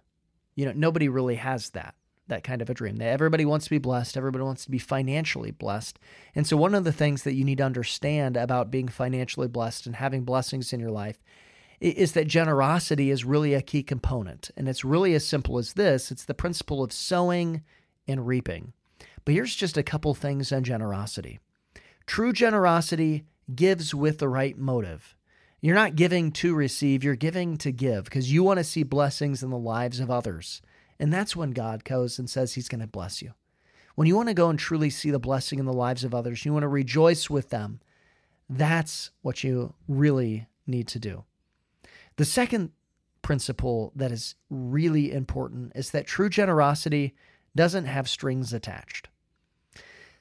You 0.56 0.66
know, 0.66 0.74
nobody 0.76 1.08
really 1.08 1.36
has 1.36 1.70
that 1.70 1.96
that 2.28 2.44
kind 2.44 2.62
of 2.62 2.70
a 2.70 2.74
dream. 2.74 2.98
That 2.98 3.10
everybody 3.10 3.46
wants 3.46 3.66
to 3.66 3.70
be 3.70 3.78
blessed, 3.78 4.18
everybody 4.18 4.44
wants 4.44 4.66
to 4.66 4.72
be 4.72 4.78
financially 4.78 5.52
blessed. 5.52 6.00
And 6.34 6.48
so 6.48 6.58
one 6.58 6.76
of 6.76 6.84
the 6.84 6.92
things 6.92 7.24
that 7.24 7.36
you 7.36 7.44
need 7.44 7.60
to 7.60 7.66
understand 7.66 8.38
about 8.38 8.72
being 8.72 8.88
financially 8.88 9.48
blessed 9.48 9.86
and 9.86 9.96
having 9.96 10.24
blessings 10.24 10.74
in 10.74 10.80
your 10.80 10.92
life 10.92 11.20
is 11.80 12.14
that 12.14 12.28
generosity 12.28 13.12
is 13.12 13.26
really 13.26 13.54
a 13.54 13.62
key 13.62 13.84
component. 13.84 14.50
And 14.56 14.68
it's 14.68 14.86
really 14.86 15.14
as 15.14 15.28
simple 15.28 15.58
as 15.58 15.74
this. 15.74 16.10
It's 16.10 16.26
the 16.26 16.34
principle 16.34 16.84
of 16.84 16.94
sowing 16.94 17.64
and 18.08 18.26
reaping. 18.26 18.74
But 19.24 19.34
here's 19.34 19.56
just 19.56 19.78
a 19.78 19.84
couple 19.84 20.14
things 20.14 20.52
on 20.52 20.64
generosity. 20.64 21.40
True 22.06 22.32
generosity 22.32 23.26
gives 23.54 23.94
with 23.94 24.20
the 24.20 24.30
right 24.30 24.58
motive. 24.58 25.16
You're 25.62 25.76
not 25.76 25.96
giving 25.96 26.32
to 26.34 26.54
receive, 26.54 27.04
you're 27.04 27.16
giving 27.16 27.58
to 27.58 27.72
give 27.72 28.04
because 28.06 28.32
you 28.32 28.44
want 28.44 28.60
to 28.60 28.64
see 28.64 28.84
blessings 28.84 29.42
in 29.42 29.50
the 29.50 29.58
lives 29.58 30.00
of 30.00 30.12
others. 30.12 30.62
And 31.00 31.12
that's 31.12 31.36
when 31.36 31.52
God 31.52 31.84
goes 31.84 32.18
and 32.20 32.30
says 32.30 32.54
He's 32.54 32.70
going 32.70 32.82
to 32.82 32.88
bless 32.88 33.22
you. 33.22 33.34
When 33.96 34.08
you 34.08 34.16
want 34.16 34.30
to 34.30 34.34
go 34.34 34.50
and 34.50 34.60
truly 34.60 34.90
see 34.90 35.12
the 35.12 35.20
blessing 35.20 35.60
in 35.60 35.66
the 35.66 35.74
lives 35.74 36.04
of 36.04 36.14
others, 36.14 36.46
you 36.46 36.54
want 36.54 36.64
to 36.64 36.68
rejoice 36.68 37.30
with 37.30 37.50
them. 37.50 37.80
That's 38.50 39.12
what 39.22 39.44
you 39.44 39.74
really 39.88 40.48
need 40.68 40.88
to 40.90 41.00
do. 41.00 41.24
The 42.18 42.26
second 42.26 42.72
principle 43.22 43.92
that 43.96 44.12
is 44.12 44.36
really 44.50 45.12
important 45.12 45.72
is 45.76 45.92
that 45.92 46.06
true 46.06 46.30
generosity 46.30 47.16
doesn't 47.56 47.86
have 47.86 48.08
strings 48.10 48.54
attached. 48.54 49.08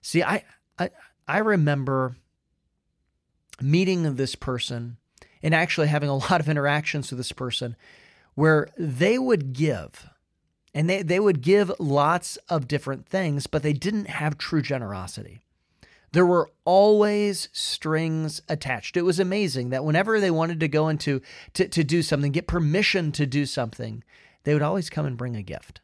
See, 0.00 0.22
I 0.22 0.44
I, 0.78 0.90
I 1.26 1.38
remember 1.38 2.16
meeting 3.60 4.14
this 4.14 4.34
person 4.34 4.96
and 5.42 5.54
actually 5.54 5.88
having 5.88 6.08
a 6.08 6.16
lot 6.30 6.40
of 6.40 6.48
interactions 6.48 7.10
with 7.10 7.18
this 7.18 7.32
person 7.32 7.76
where 8.34 8.68
they 8.76 9.18
would 9.18 9.52
give 9.52 10.08
and 10.74 10.90
they, 10.90 11.02
they 11.02 11.20
would 11.20 11.40
give 11.40 11.72
lots 11.78 12.36
of 12.48 12.66
different 12.66 13.06
things, 13.06 13.46
but 13.46 13.62
they 13.62 13.72
didn't 13.72 14.08
have 14.08 14.36
true 14.36 14.60
generosity. 14.60 15.40
There 16.12 16.26
were 16.26 16.50
always 16.64 17.48
strings 17.52 18.42
attached. 18.48 18.96
It 18.96 19.02
was 19.02 19.18
amazing 19.18 19.70
that 19.70 19.84
whenever 19.84 20.20
they 20.20 20.30
wanted 20.30 20.60
to 20.60 20.68
go 20.68 20.88
into 20.88 21.20
to, 21.54 21.68
to 21.68 21.84
do 21.84 22.02
something, 22.02 22.32
get 22.32 22.46
permission 22.46 23.12
to 23.12 23.26
do 23.26 23.46
something, 23.46 24.02
they 24.42 24.52
would 24.52 24.62
always 24.62 24.90
come 24.90 25.06
and 25.06 25.16
bring 25.16 25.36
a 25.36 25.42
gift. 25.42 25.80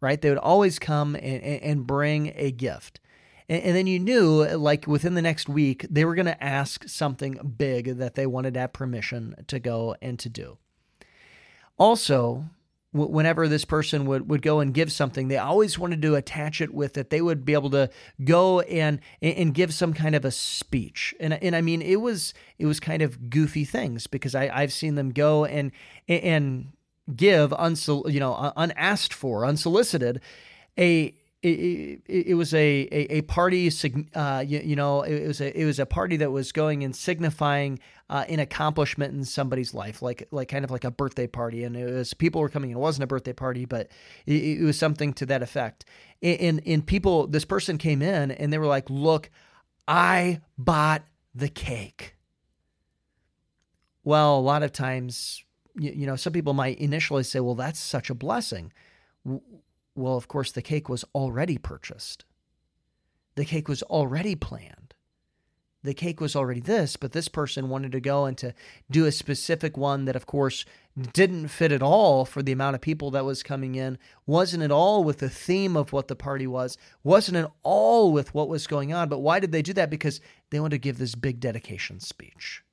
Right? 0.00 0.20
They 0.20 0.28
would 0.28 0.38
always 0.38 0.78
come 0.78 1.14
and, 1.14 1.42
and 1.42 1.86
bring 1.86 2.32
a 2.36 2.50
gift. 2.50 3.00
And, 3.48 3.76
then 3.76 3.86
you 3.86 4.00
knew, 4.00 4.44
like 4.44 4.88
within 4.88 5.14
the 5.14 5.22
next 5.22 5.48
week, 5.48 5.86
they 5.88 6.04
were 6.04 6.16
going 6.16 6.26
to 6.26 6.42
ask 6.42 6.88
something 6.88 7.54
big 7.56 7.98
that 7.98 8.14
they 8.14 8.26
wanted 8.26 8.54
to 8.54 8.60
have 8.60 8.72
permission 8.72 9.36
to 9.46 9.60
go 9.60 9.94
and 10.02 10.18
to 10.18 10.28
do. 10.28 10.58
Also, 11.78 12.46
whenever 12.96 13.48
this 13.48 13.64
person 13.64 14.06
would, 14.06 14.28
would 14.28 14.42
go 14.42 14.60
and 14.60 14.72
give 14.74 14.90
something, 14.90 15.28
they 15.28 15.38
always 15.38 15.78
wanted 15.78 16.02
to 16.02 16.14
attach 16.14 16.60
it 16.60 16.72
with 16.72 16.94
that 16.94 17.10
they 17.10 17.20
would 17.20 17.44
be 17.44 17.52
able 17.52 17.70
to 17.70 17.90
go 18.24 18.60
and 18.60 19.00
and 19.22 19.54
give 19.54 19.72
some 19.72 19.92
kind 19.92 20.14
of 20.14 20.24
a 20.24 20.30
speech. 20.30 21.14
And 21.20 21.34
and 21.34 21.54
I 21.54 21.60
mean 21.60 21.82
it 21.82 22.00
was 22.00 22.34
it 22.58 22.66
was 22.66 22.80
kind 22.80 23.02
of 23.02 23.30
goofy 23.30 23.64
things 23.64 24.06
because 24.06 24.34
I 24.34 24.48
I've 24.48 24.72
seen 24.72 24.94
them 24.94 25.10
go 25.10 25.44
and 25.44 25.72
and 26.08 26.72
give 27.14 27.50
unsol 27.50 28.10
you 28.12 28.20
know 28.20 28.52
unasked 28.56 29.14
for 29.14 29.46
unsolicited 29.46 30.20
a 30.78 31.14
it, 31.46 32.02
it, 32.06 32.26
it, 32.28 32.34
was 32.34 32.52
a, 32.54 32.88
a, 32.90 33.18
a 33.18 33.20
party, 33.22 33.70
uh, 34.14 34.44
you, 34.46 34.60
you, 34.64 34.74
know, 34.74 35.02
it 35.02 35.26
was 35.26 35.40
a, 35.40 35.58
it 35.58 35.64
was 35.64 35.78
a 35.78 35.86
party 35.86 36.16
that 36.16 36.32
was 36.32 36.50
going 36.50 36.82
and 36.82 36.94
signifying 36.94 37.78
uh, 38.10 38.24
an 38.28 38.40
accomplishment 38.40 39.14
in 39.14 39.24
somebody's 39.24 39.72
life, 39.72 40.02
like, 40.02 40.26
like 40.32 40.48
kind 40.48 40.64
of 40.64 40.72
like 40.72 40.84
a 40.84 40.90
birthday 40.90 41.26
party. 41.26 41.62
And 41.62 41.76
it 41.76 41.92
was, 41.92 42.14
people 42.14 42.40
were 42.40 42.48
coming, 42.48 42.70
it 42.70 42.78
wasn't 42.78 43.04
a 43.04 43.06
birthday 43.06 43.32
party, 43.32 43.64
but 43.64 43.88
it, 44.26 44.32
it 44.32 44.64
was 44.64 44.78
something 44.78 45.12
to 45.14 45.26
that 45.26 45.42
effect. 45.42 45.84
And, 46.20 46.60
and 46.66 46.84
people, 46.84 47.28
this 47.28 47.44
person 47.44 47.78
came 47.78 48.02
in 48.02 48.32
and 48.32 48.52
they 48.52 48.58
were 48.58 48.66
like, 48.66 48.90
look, 48.90 49.30
I 49.86 50.40
bought 50.58 51.04
the 51.34 51.48
cake. 51.48 52.16
Well, 54.02 54.36
a 54.36 54.40
lot 54.40 54.64
of 54.64 54.72
times, 54.72 55.44
you, 55.78 55.92
you 55.92 56.06
know, 56.06 56.16
some 56.16 56.32
people 56.32 56.54
might 56.54 56.78
initially 56.78 57.22
say, 57.22 57.38
well, 57.38 57.54
that's 57.54 57.78
such 57.78 58.10
a 58.10 58.14
blessing 58.14 58.72
well, 59.96 60.16
of 60.16 60.28
course, 60.28 60.52
the 60.52 60.62
cake 60.62 60.88
was 60.88 61.04
already 61.14 61.58
purchased. 61.58 62.24
The 63.34 63.44
cake 63.44 63.68
was 63.68 63.82
already 63.82 64.34
planned. 64.34 64.94
The 65.82 65.94
cake 65.94 66.20
was 66.20 66.34
already 66.34 66.60
this, 66.60 66.96
but 66.96 67.12
this 67.12 67.28
person 67.28 67.68
wanted 67.68 67.92
to 67.92 68.00
go 68.00 68.24
and 68.24 68.36
to 68.38 68.54
do 68.90 69.06
a 69.06 69.12
specific 69.12 69.76
one 69.76 70.04
that, 70.06 70.16
of 70.16 70.26
course, 70.26 70.64
didn't 71.12 71.48
fit 71.48 71.70
at 71.70 71.82
all 71.82 72.24
for 72.24 72.42
the 72.42 72.50
amount 72.50 72.74
of 72.74 72.80
people 72.80 73.12
that 73.12 73.24
was 73.24 73.44
coming 73.44 73.76
in, 73.76 73.98
wasn't 74.26 74.64
at 74.64 74.72
all 74.72 75.04
with 75.04 75.18
the 75.18 75.28
theme 75.28 75.76
of 75.76 75.92
what 75.92 76.08
the 76.08 76.16
party 76.16 76.46
was, 76.46 76.76
wasn't 77.04 77.36
at 77.36 77.52
all 77.62 78.12
with 78.12 78.34
what 78.34 78.48
was 78.48 78.66
going 78.66 78.92
on. 78.92 79.08
But 79.08 79.20
why 79.20 79.38
did 79.38 79.52
they 79.52 79.62
do 79.62 79.72
that? 79.74 79.90
Because 79.90 80.20
they 80.50 80.58
wanted 80.58 80.76
to 80.76 80.80
give 80.80 80.98
this 80.98 81.14
big 81.14 81.38
dedication 81.38 82.00
speech. 82.00 82.64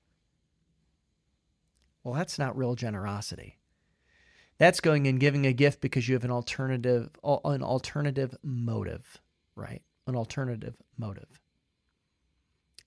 Well, 2.04 2.16
that's 2.16 2.40
not 2.40 2.58
real 2.58 2.74
generosity. 2.74 3.58
That's 4.64 4.80
going 4.80 5.08
and 5.08 5.20
giving 5.20 5.46
a 5.46 5.52
gift 5.52 5.82
because 5.82 6.08
you 6.08 6.16
have 6.16 6.24
an 6.24 6.32
alternative 6.32 7.10
an 7.22 7.62
alternative 7.62 8.34
motive, 8.42 9.22
right? 9.58 9.82
An 10.08 10.16
alternative 10.16 10.78
motive. 10.98 11.42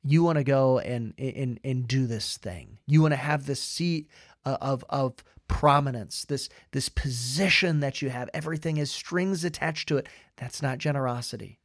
You 0.02 0.22
want 0.22 0.38
to 0.38 0.44
go 0.44 0.78
and 0.78 1.12
and 1.18 1.60
and 1.62 1.86
do 1.86 2.06
this 2.06 2.38
thing. 2.38 2.78
You 2.86 3.02
want 3.02 3.12
to 3.12 3.16
have 3.16 3.44
this 3.44 3.62
seat 3.62 4.08
uh, 4.46 4.56
of 4.58 4.86
of 4.88 5.22
prominence, 5.48 6.24
this 6.24 6.48
this 6.72 6.88
position 6.88 7.80
that 7.80 8.00
you 8.00 8.08
have. 8.08 8.30
Everything 8.32 8.76
has 8.76 8.90
strings 8.90 9.44
attached 9.44 9.86
to 9.88 9.98
it. 9.98 10.08
That's 10.38 10.62
not 10.62 10.78
generosity. 10.78 11.60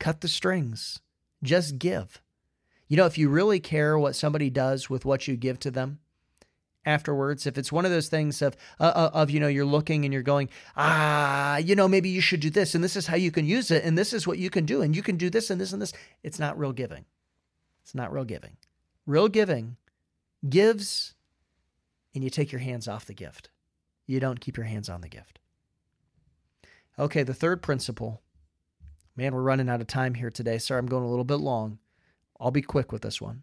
Cut 0.00 0.20
the 0.20 0.26
strings. 0.26 0.98
Just 1.44 1.78
give. 1.78 2.20
You 2.88 2.96
know, 2.96 3.06
if 3.06 3.16
you 3.16 3.28
really 3.28 3.60
care 3.60 3.96
what 3.96 4.16
somebody 4.16 4.50
does 4.50 4.90
with 4.90 5.04
what 5.04 5.28
you 5.28 5.36
give 5.36 5.60
to 5.60 5.70
them, 5.70 6.00
afterwards 6.84 7.46
if 7.46 7.58
it's 7.58 7.72
one 7.72 7.84
of 7.84 7.90
those 7.90 8.08
things 8.08 8.40
of 8.40 8.56
uh, 8.80 8.84
uh, 8.84 9.10
of 9.12 9.30
you 9.30 9.40
know 9.40 9.48
you're 9.48 9.64
looking 9.64 10.04
and 10.04 10.12
you're 10.12 10.22
going 10.22 10.48
ah 10.76 11.56
you 11.58 11.74
know 11.74 11.88
maybe 11.88 12.08
you 12.08 12.20
should 12.20 12.40
do 12.40 12.50
this 12.50 12.74
and 12.74 12.82
this 12.82 12.96
is 12.96 13.06
how 13.06 13.16
you 13.16 13.30
can 13.30 13.44
use 13.44 13.70
it 13.70 13.84
and 13.84 13.98
this 13.98 14.12
is 14.12 14.26
what 14.26 14.38
you 14.38 14.48
can 14.48 14.64
do 14.64 14.80
and 14.82 14.96
you 14.96 15.02
can 15.02 15.16
do 15.16 15.28
this 15.28 15.50
and 15.50 15.60
this 15.60 15.72
and 15.72 15.82
this. 15.82 15.92
It's 16.22 16.38
not 16.38 16.58
real 16.58 16.72
giving. 16.72 17.04
It's 17.82 17.94
not 17.94 18.12
real 18.12 18.24
giving. 18.24 18.56
Real 19.06 19.28
giving 19.28 19.76
gives 20.48 21.14
and 22.14 22.24
you 22.24 22.30
take 22.30 22.52
your 22.52 22.60
hands 22.60 22.88
off 22.88 23.06
the 23.06 23.14
gift. 23.14 23.50
You 24.06 24.20
don't 24.20 24.40
keep 24.40 24.56
your 24.56 24.66
hands 24.66 24.88
on 24.88 25.00
the 25.00 25.08
gift. 25.08 25.38
Okay 26.98 27.22
the 27.22 27.34
third 27.34 27.62
principle. 27.62 28.22
Man 29.16 29.34
we're 29.34 29.42
running 29.42 29.68
out 29.68 29.80
of 29.80 29.88
time 29.88 30.14
here 30.14 30.30
today. 30.30 30.58
Sorry 30.58 30.78
i'm 30.78 30.86
going 30.86 31.04
a 31.04 31.10
little 31.10 31.24
bit 31.24 31.36
long. 31.36 31.78
I'll 32.40 32.50
be 32.50 32.62
quick 32.62 32.92
with 32.92 33.02
this 33.02 33.20
one 33.20 33.42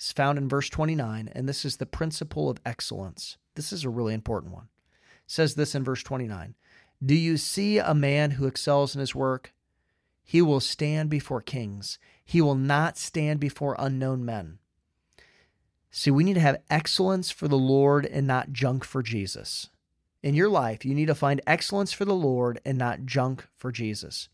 found 0.00 0.38
in 0.38 0.48
verse 0.48 0.68
29, 0.70 1.30
and 1.34 1.48
this 1.48 1.64
is 1.64 1.76
the 1.76 1.86
principle 1.86 2.48
of 2.48 2.60
excellence. 2.64 3.36
This 3.54 3.72
is 3.72 3.84
a 3.84 3.90
really 3.90 4.14
important 4.14 4.52
one. 4.52 4.68
It 5.26 5.30
says 5.30 5.54
this 5.54 5.74
in 5.74 5.84
verse 5.84 6.02
29 6.02 6.54
Do 7.04 7.14
you 7.14 7.36
see 7.36 7.78
a 7.78 7.94
man 7.94 8.32
who 8.32 8.46
excels 8.46 8.94
in 8.94 9.00
his 9.00 9.14
work? 9.14 9.52
He 10.24 10.40
will 10.40 10.60
stand 10.60 11.10
before 11.10 11.42
kings, 11.42 11.98
he 12.24 12.40
will 12.40 12.54
not 12.54 12.96
stand 12.96 13.40
before 13.40 13.76
unknown 13.78 14.24
men. 14.24 14.58
See, 15.90 16.10
we 16.10 16.24
need 16.24 16.34
to 16.34 16.40
have 16.40 16.62
excellence 16.70 17.30
for 17.30 17.48
the 17.48 17.58
Lord 17.58 18.06
and 18.06 18.26
not 18.26 18.52
junk 18.52 18.84
for 18.84 19.02
Jesus. 19.02 19.68
In 20.22 20.34
your 20.34 20.48
life, 20.48 20.84
you 20.84 20.94
need 20.94 21.06
to 21.06 21.14
find 21.14 21.40
excellence 21.46 21.92
for 21.92 22.04
the 22.04 22.14
Lord 22.14 22.60
and 22.64 22.78
not 22.78 23.04
junk 23.04 23.46
for 23.56 23.72
Jesus. 23.72 24.28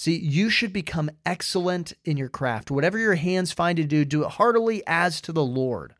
See, 0.00 0.16
you 0.16 0.48
should 0.48 0.72
become 0.72 1.10
excellent 1.26 1.92
in 2.04 2.16
your 2.16 2.28
craft. 2.28 2.70
Whatever 2.70 3.00
your 3.00 3.16
hands 3.16 3.50
find 3.50 3.76
to 3.78 3.82
do, 3.82 4.04
do 4.04 4.22
it 4.22 4.30
heartily 4.30 4.80
as 4.86 5.20
to 5.22 5.32
the 5.32 5.44
Lord. 5.44 5.92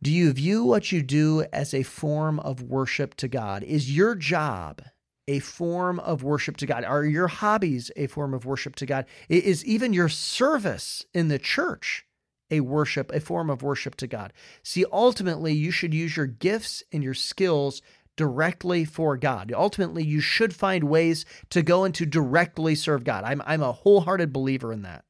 Do 0.00 0.12
you 0.12 0.32
view 0.32 0.62
what 0.62 0.92
you 0.92 1.02
do 1.02 1.44
as 1.52 1.74
a 1.74 1.82
form 1.82 2.38
of 2.38 2.62
worship 2.62 3.16
to 3.16 3.26
God? 3.26 3.64
Is 3.64 3.90
your 3.90 4.14
job 4.14 4.82
a 5.26 5.40
form 5.40 5.98
of 5.98 6.22
worship 6.22 6.58
to 6.58 6.66
God? 6.66 6.84
Are 6.84 7.04
your 7.04 7.26
hobbies 7.26 7.90
a 7.96 8.06
form 8.06 8.34
of 8.34 8.46
worship 8.46 8.76
to 8.76 8.86
God? 8.86 9.06
Is 9.28 9.64
even 9.64 9.92
your 9.92 10.08
service 10.08 11.04
in 11.12 11.26
the 11.26 11.40
church 11.40 12.06
a 12.52 12.60
worship, 12.60 13.10
a 13.10 13.18
form 13.18 13.50
of 13.50 13.64
worship 13.64 13.96
to 13.96 14.06
God? 14.06 14.32
See, 14.62 14.84
ultimately, 14.92 15.52
you 15.52 15.72
should 15.72 15.92
use 15.92 16.16
your 16.16 16.26
gifts 16.26 16.84
and 16.92 17.02
your 17.02 17.14
skills 17.14 17.82
directly 18.16 18.84
for 18.84 19.16
God. 19.16 19.52
Ultimately, 19.54 20.04
you 20.04 20.20
should 20.20 20.54
find 20.54 20.84
ways 20.84 21.24
to 21.50 21.62
go 21.62 21.84
and 21.84 21.94
to 21.94 22.06
directly 22.06 22.74
serve 22.74 23.04
God. 23.04 23.24
I'm, 23.24 23.42
I'm 23.46 23.62
a 23.62 23.72
wholehearted 23.72 24.32
believer 24.32 24.72
in 24.72 24.82
that. 24.82 25.04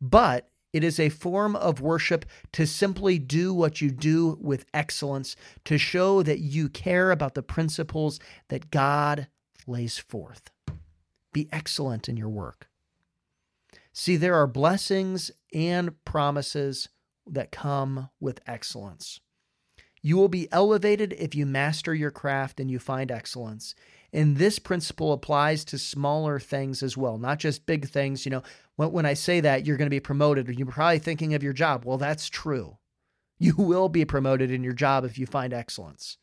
But 0.00 0.48
it 0.72 0.84
is 0.84 1.00
a 1.00 1.08
form 1.08 1.56
of 1.56 1.80
worship 1.80 2.26
to 2.52 2.66
simply 2.66 3.18
do 3.18 3.54
what 3.54 3.80
you 3.80 3.90
do 3.90 4.38
with 4.40 4.66
excellence, 4.74 5.34
to 5.64 5.78
show 5.78 6.22
that 6.22 6.40
you 6.40 6.68
care 6.68 7.10
about 7.10 7.34
the 7.34 7.42
principles 7.42 8.20
that 8.48 8.70
God 8.70 9.28
lays 9.66 9.98
forth. 9.98 10.50
Be 11.32 11.48
excellent 11.52 12.08
in 12.08 12.16
your 12.16 12.28
work. 12.28 12.68
See, 13.92 14.16
there 14.16 14.34
are 14.34 14.46
blessings 14.46 15.30
and 15.52 15.92
promises 16.04 16.88
that 17.26 17.50
come 17.50 18.10
with 18.20 18.40
excellence. 18.46 19.20
You 20.02 20.16
will 20.16 20.28
be 20.28 20.50
elevated 20.52 21.12
if 21.18 21.34
you 21.34 21.46
master 21.46 21.94
your 21.94 22.10
craft 22.10 22.60
and 22.60 22.70
you 22.70 22.78
find 22.78 23.10
excellence. 23.10 23.74
And 24.12 24.36
this 24.36 24.58
principle 24.58 25.12
applies 25.12 25.64
to 25.66 25.78
smaller 25.78 26.40
things 26.40 26.82
as 26.82 26.96
well, 26.96 27.18
not 27.18 27.38
just 27.38 27.66
big 27.66 27.88
things. 27.88 28.24
You 28.24 28.30
know, 28.30 28.42
when, 28.76 28.92
when 28.92 29.06
I 29.06 29.14
say 29.14 29.40
that, 29.40 29.66
you're 29.66 29.76
going 29.76 29.86
to 29.86 29.90
be 29.90 30.00
promoted, 30.00 30.48
or 30.48 30.52
you're 30.52 30.66
probably 30.66 30.98
thinking 30.98 31.34
of 31.34 31.42
your 31.42 31.52
job. 31.52 31.84
Well, 31.84 31.98
that's 31.98 32.28
true. 32.28 32.78
You 33.38 33.54
will 33.56 33.88
be 33.88 34.04
promoted 34.04 34.50
in 34.50 34.64
your 34.64 34.72
job 34.72 35.04
if 35.04 35.18
you 35.18 35.26
find 35.26 35.52
excellence. 35.52 36.16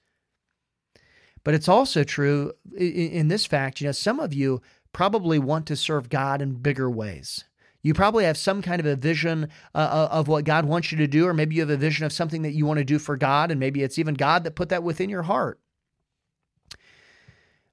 But 1.43 1.53
it's 1.53 1.69
also 1.69 2.03
true 2.03 2.53
in, 2.75 2.91
in 2.91 3.27
this 3.27 3.45
fact, 3.45 3.79
you 3.79 3.87
know, 3.87 3.91
some 3.91 4.19
of 4.19 4.33
you 4.33 4.61
probably 4.91 5.37
want 5.37 5.67
to 5.67 5.75
serve 5.75 6.09
God 6.09 6.41
in 6.41 6.55
bigger 6.55 6.89
ways. 6.89 7.43
You 7.85 7.93
probably 7.93 8.23
have 8.23 8.35
some 8.35 8.63
kind 8.63 8.79
of 8.79 8.87
a 8.87 8.95
vision 8.95 9.47
uh, 9.75 9.77
uh, 9.77 10.09
of 10.09 10.27
what 10.27 10.43
God 10.43 10.65
wants 10.65 10.91
you 10.91 10.97
to 10.97 11.05
do, 11.05 11.27
or 11.27 11.35
maybe 11.35 11.53
you 11.53 11.61
have 11.61 11.69
a 11.69 11.77
vision 11.77 12.03
of 12.03 12.11
something 12.11 12.41
that 12.41 12.53
you 12.53 12.65
want 12.65 12.79
to 12.79 12.83
do 12.83 12.97
for 12.97 13.15
God, 13.15 13.51
and 13.51 13.59
maybe 13.59 13.83
it's 13.83 13.99
even 13.99 14.15
God 14.15 14.43
that 14.43 14.55
put 14.55 14.69
that 14.69 14.81
within 14.81 15.07
your 15.07 15.21
heart. 15.21 15.59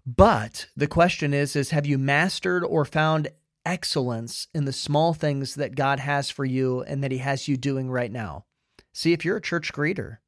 But 0.05 0.67
the 0.77 0.87
question 0.87 1.33
is 1.33 1.57
is 1.57 1.71
have 1.71 1.87
you 1.87 1.97
mastered 1.97 2.63
or 2.63 2.85
found 2.85 3.29
excellence 3.65 4.49
in 4.53 4.67
the 4.67 4.73
small 4.73 5.15
things 5.15 5.55
that 5.55 5.77
God 5.77 5.99
has 5.99 6.29
for 6.29 6.45
you 6.45 6.83
and 6.83 7.03
that 7.03 7.11
he 7.11 7.19
has 7.19 7.49
you 7.49 7.57
doing 7.57 7.91
right 7.91 8.13
now? 8.13 8.45
See 8.93 9.15
if 9.15 9.25
you're 9.25 9.39
a 9.39 9.41
church 9.41 9.73
greeter, 9.73 10.19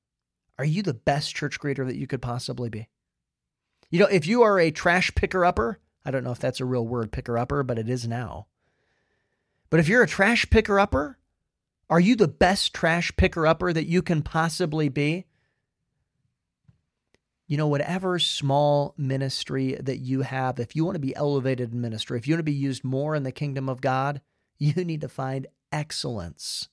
Are 0.59 0.65
you 0.65 0.83
the 0.83 0.95
best 0.95 1.37
church 1.37 1.61
greeter 1.61 1.87
that 1.87 1.97
you 1.97 2.07
could 2.07 2.23
possibly 2.23 2.71
be? 2.71 2.89
You 3.91 3.99
know, 3.99 4.07
if 4.07 4.27
you 4.27 4.45
are 4.45 4.59
a 4.59 4.71
trash 4.71 5.15
picker 5.15 5.45
upper, 5.45 5.79
I 6.07 6.11
don't 6.11 6.25
know 6.25 6.33
if 6.33 6.39
that's 6.39 6.61
a 6.61 6.65
real 6.65 6.87
word, 6.87 7.13
picker 7.13 7.37
upper, 7.37 7.63
but 7.63 7.79
it 7.79 7.91
is 7.91 8.09
now. 8.09 8.47
But 9.75 9.81
if 9.81 9.89
you're 9.89 10.05
a 10.05 10.07
trash 10.07 10.49
picker 10.51 10.79
upper, 10.79 11.19
are 11.91 11.99
you 11.99 12.15
the 12.15 12.29
best 12.29 12.73
trash 12.73 13.11
picker 13.17 13.45
upper 13.45 13.73
that 13.73 13.89
you 13.89 14.03
can 14.03 14.23
possibly 14.23 14.89
be? 14.89 15.25
You 17.49 17.57
know, 17.57 17.67
whatever 17.67 18.21
small 18.21 18.95
ministry 18.97 19.77
that 19.81 19.97
you 19.97 20.23
have, 20.23 20.61
if 20.61 20.77
you 20.77 20.85
want 20.85 20.95
to 20.95 21.01
be 21.01 21.17
elevated 21.17 21.73
in 21.73 21.81
ministry, 21.81 22.17
if 22.17 22.29
you 22.29 22.35
want 22.35 22.39
to 22.39 22.45
be 22.45 22.53
used 22.53 22.85
more 22.85 23.17
in 23.17 23.25
the 23.25 23.33
kingdom 23.33 23.69
of 23.69 23.81
God, 23.81 24.21
you 24.61 24.85
need 24.85 25.01
to 25.01 25.09
find 25.09 25.49
excellence 25.73 26.69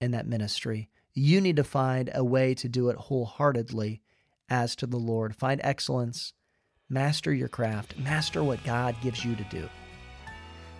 in 0.00 0.12
that 0.12 0.26
ministry. 0.26 0.88
You 1.12 1.42
need 1.42 1.56
to 1.56 1.62
find 1.62 2.10
a 2.14 2.24
way 2.24 2.54
to 2.54 2.70
do 2.70 2.88
it 2.88 2.96
wholeheartedly 2.96 4.00
as 4.48 4.74
to 4.76 4.86
the 4.86 4.96
Lord. 4.96 5.36
Find 5.36 5.60
excellence, 5.62 6.32
master 6.88 7.34
your 7.34 7.48
craft, 7.48 7.98
master 7.98 8.42
what 8.42 8.64
God 8.64 8.96
gives 9.02 9.26
you 9.26 9.36
to 9.36 9.44
do. 9.50 9.68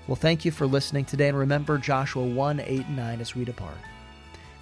Well, 0.09 0.16
thank 0.16 0.47
you 0.47 0.51
for 0.51 0.66
listening 0.66 1.05
today, 1.05 1.29
and 1.29 1.37
remember 1.37 1.77
Joshua 1.77 2.25
1 2.25 2.61
8 2.61 2.87
and 2.87 2.97
9 2.97 3.21
as 3.21 3.35
we 3.35 3.44
depart. 3.44 3.77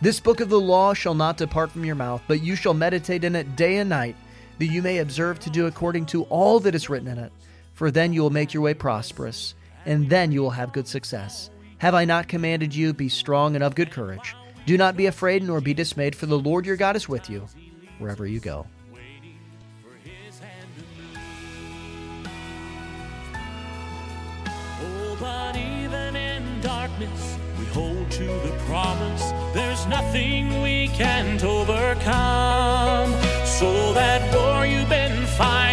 This 0.01 0.19
book 0.19 0.41
of 0.41 0.49
the 0.49 0.61
law 0.61 0.93
shall 0.93 1.15
not 1.15 1.37
depart 1.37 1.71
from 1.71 1.85
your 1.85 1.95
mouth, 1.95 2.21
but 2.27 2.43
you 2.43 2.57
shall 2.57 2.75
meditate 2.75 3.23
in 3.23 3.37
it 3.37 3.55
day 3.55 3.77
and 3.77 3.89
night, 3.89 4.17
that 4.59 4.67
you 4.67 4.83
may 4.83 4.99
observe 4.99 5.39
to 5.39 5.51
do 5.51 5.67
according 5.67 6.07
to 6.07 6.25
all 6.25 6.59
that 6.61 6.75
is 6.75 6.91
written 6.91 7.07
in 7.07 7.19
it. 7.19 7.31
For 7.75 7.93
then 7.93 8.13
you 8.13 8.23
will 8.23 8.31
make 8.31 8.53
your 8.53 8.63
way 8.65 8.75
prosperous, 8.75 9.55
and 9.85 10.11
then 10.11 10.33
you 10.33 10.43
will 10.43 10.51
have 10.51 10.73
good 10.73 10.89
success. 10.89 11.49
Have 11.79 11.95
I 11.95 12.05
not 12.05 12.27
commanded 12.27 12.75
you, 12.75 12.93
be 12.93 13.09
strong 13.09 13.55
and 13.55 13.63
of 13.63 13.77
good 13.77 13.93
courage? 13.93 14.35
Do 14.67 14.77
not 14.77 14.97
be 14.97 15.07
afraid 15.07 15.45
nor 15.45 15.61
be 15.61 15.75
dismayed, 15.75 16.17
for 16.17 16.27
the 16.27 16.39
Lord 16.39 16.67
your 16.67 16.77
God 16.77 16.97
is 16.97 17.09
with 17.09 17.31
you 17.31 17.47
wherever 18.01 18.27
you 18.27 18.41
go. 18.41 18.67
But 25.21 25.57
even 25.57 26.15
in 26.15 26.61
darkness, 26.61 27.39
we 27.59 27.65
hold 27.67 28.11
to 28.11 28.27
the 28.27 28.55
promise. 28.67 29.25
There's 29.55 29.87
nothing 29.87 30.61
we 30.63 30.89
can't 30.89 31.43
overcome. 31.43 33.13
So 33.45 33.93
that 33.95 34.35
war 34.35 34.67
you've 34.67 34.89
been 34.89 35.25
fighting 35.39 35.66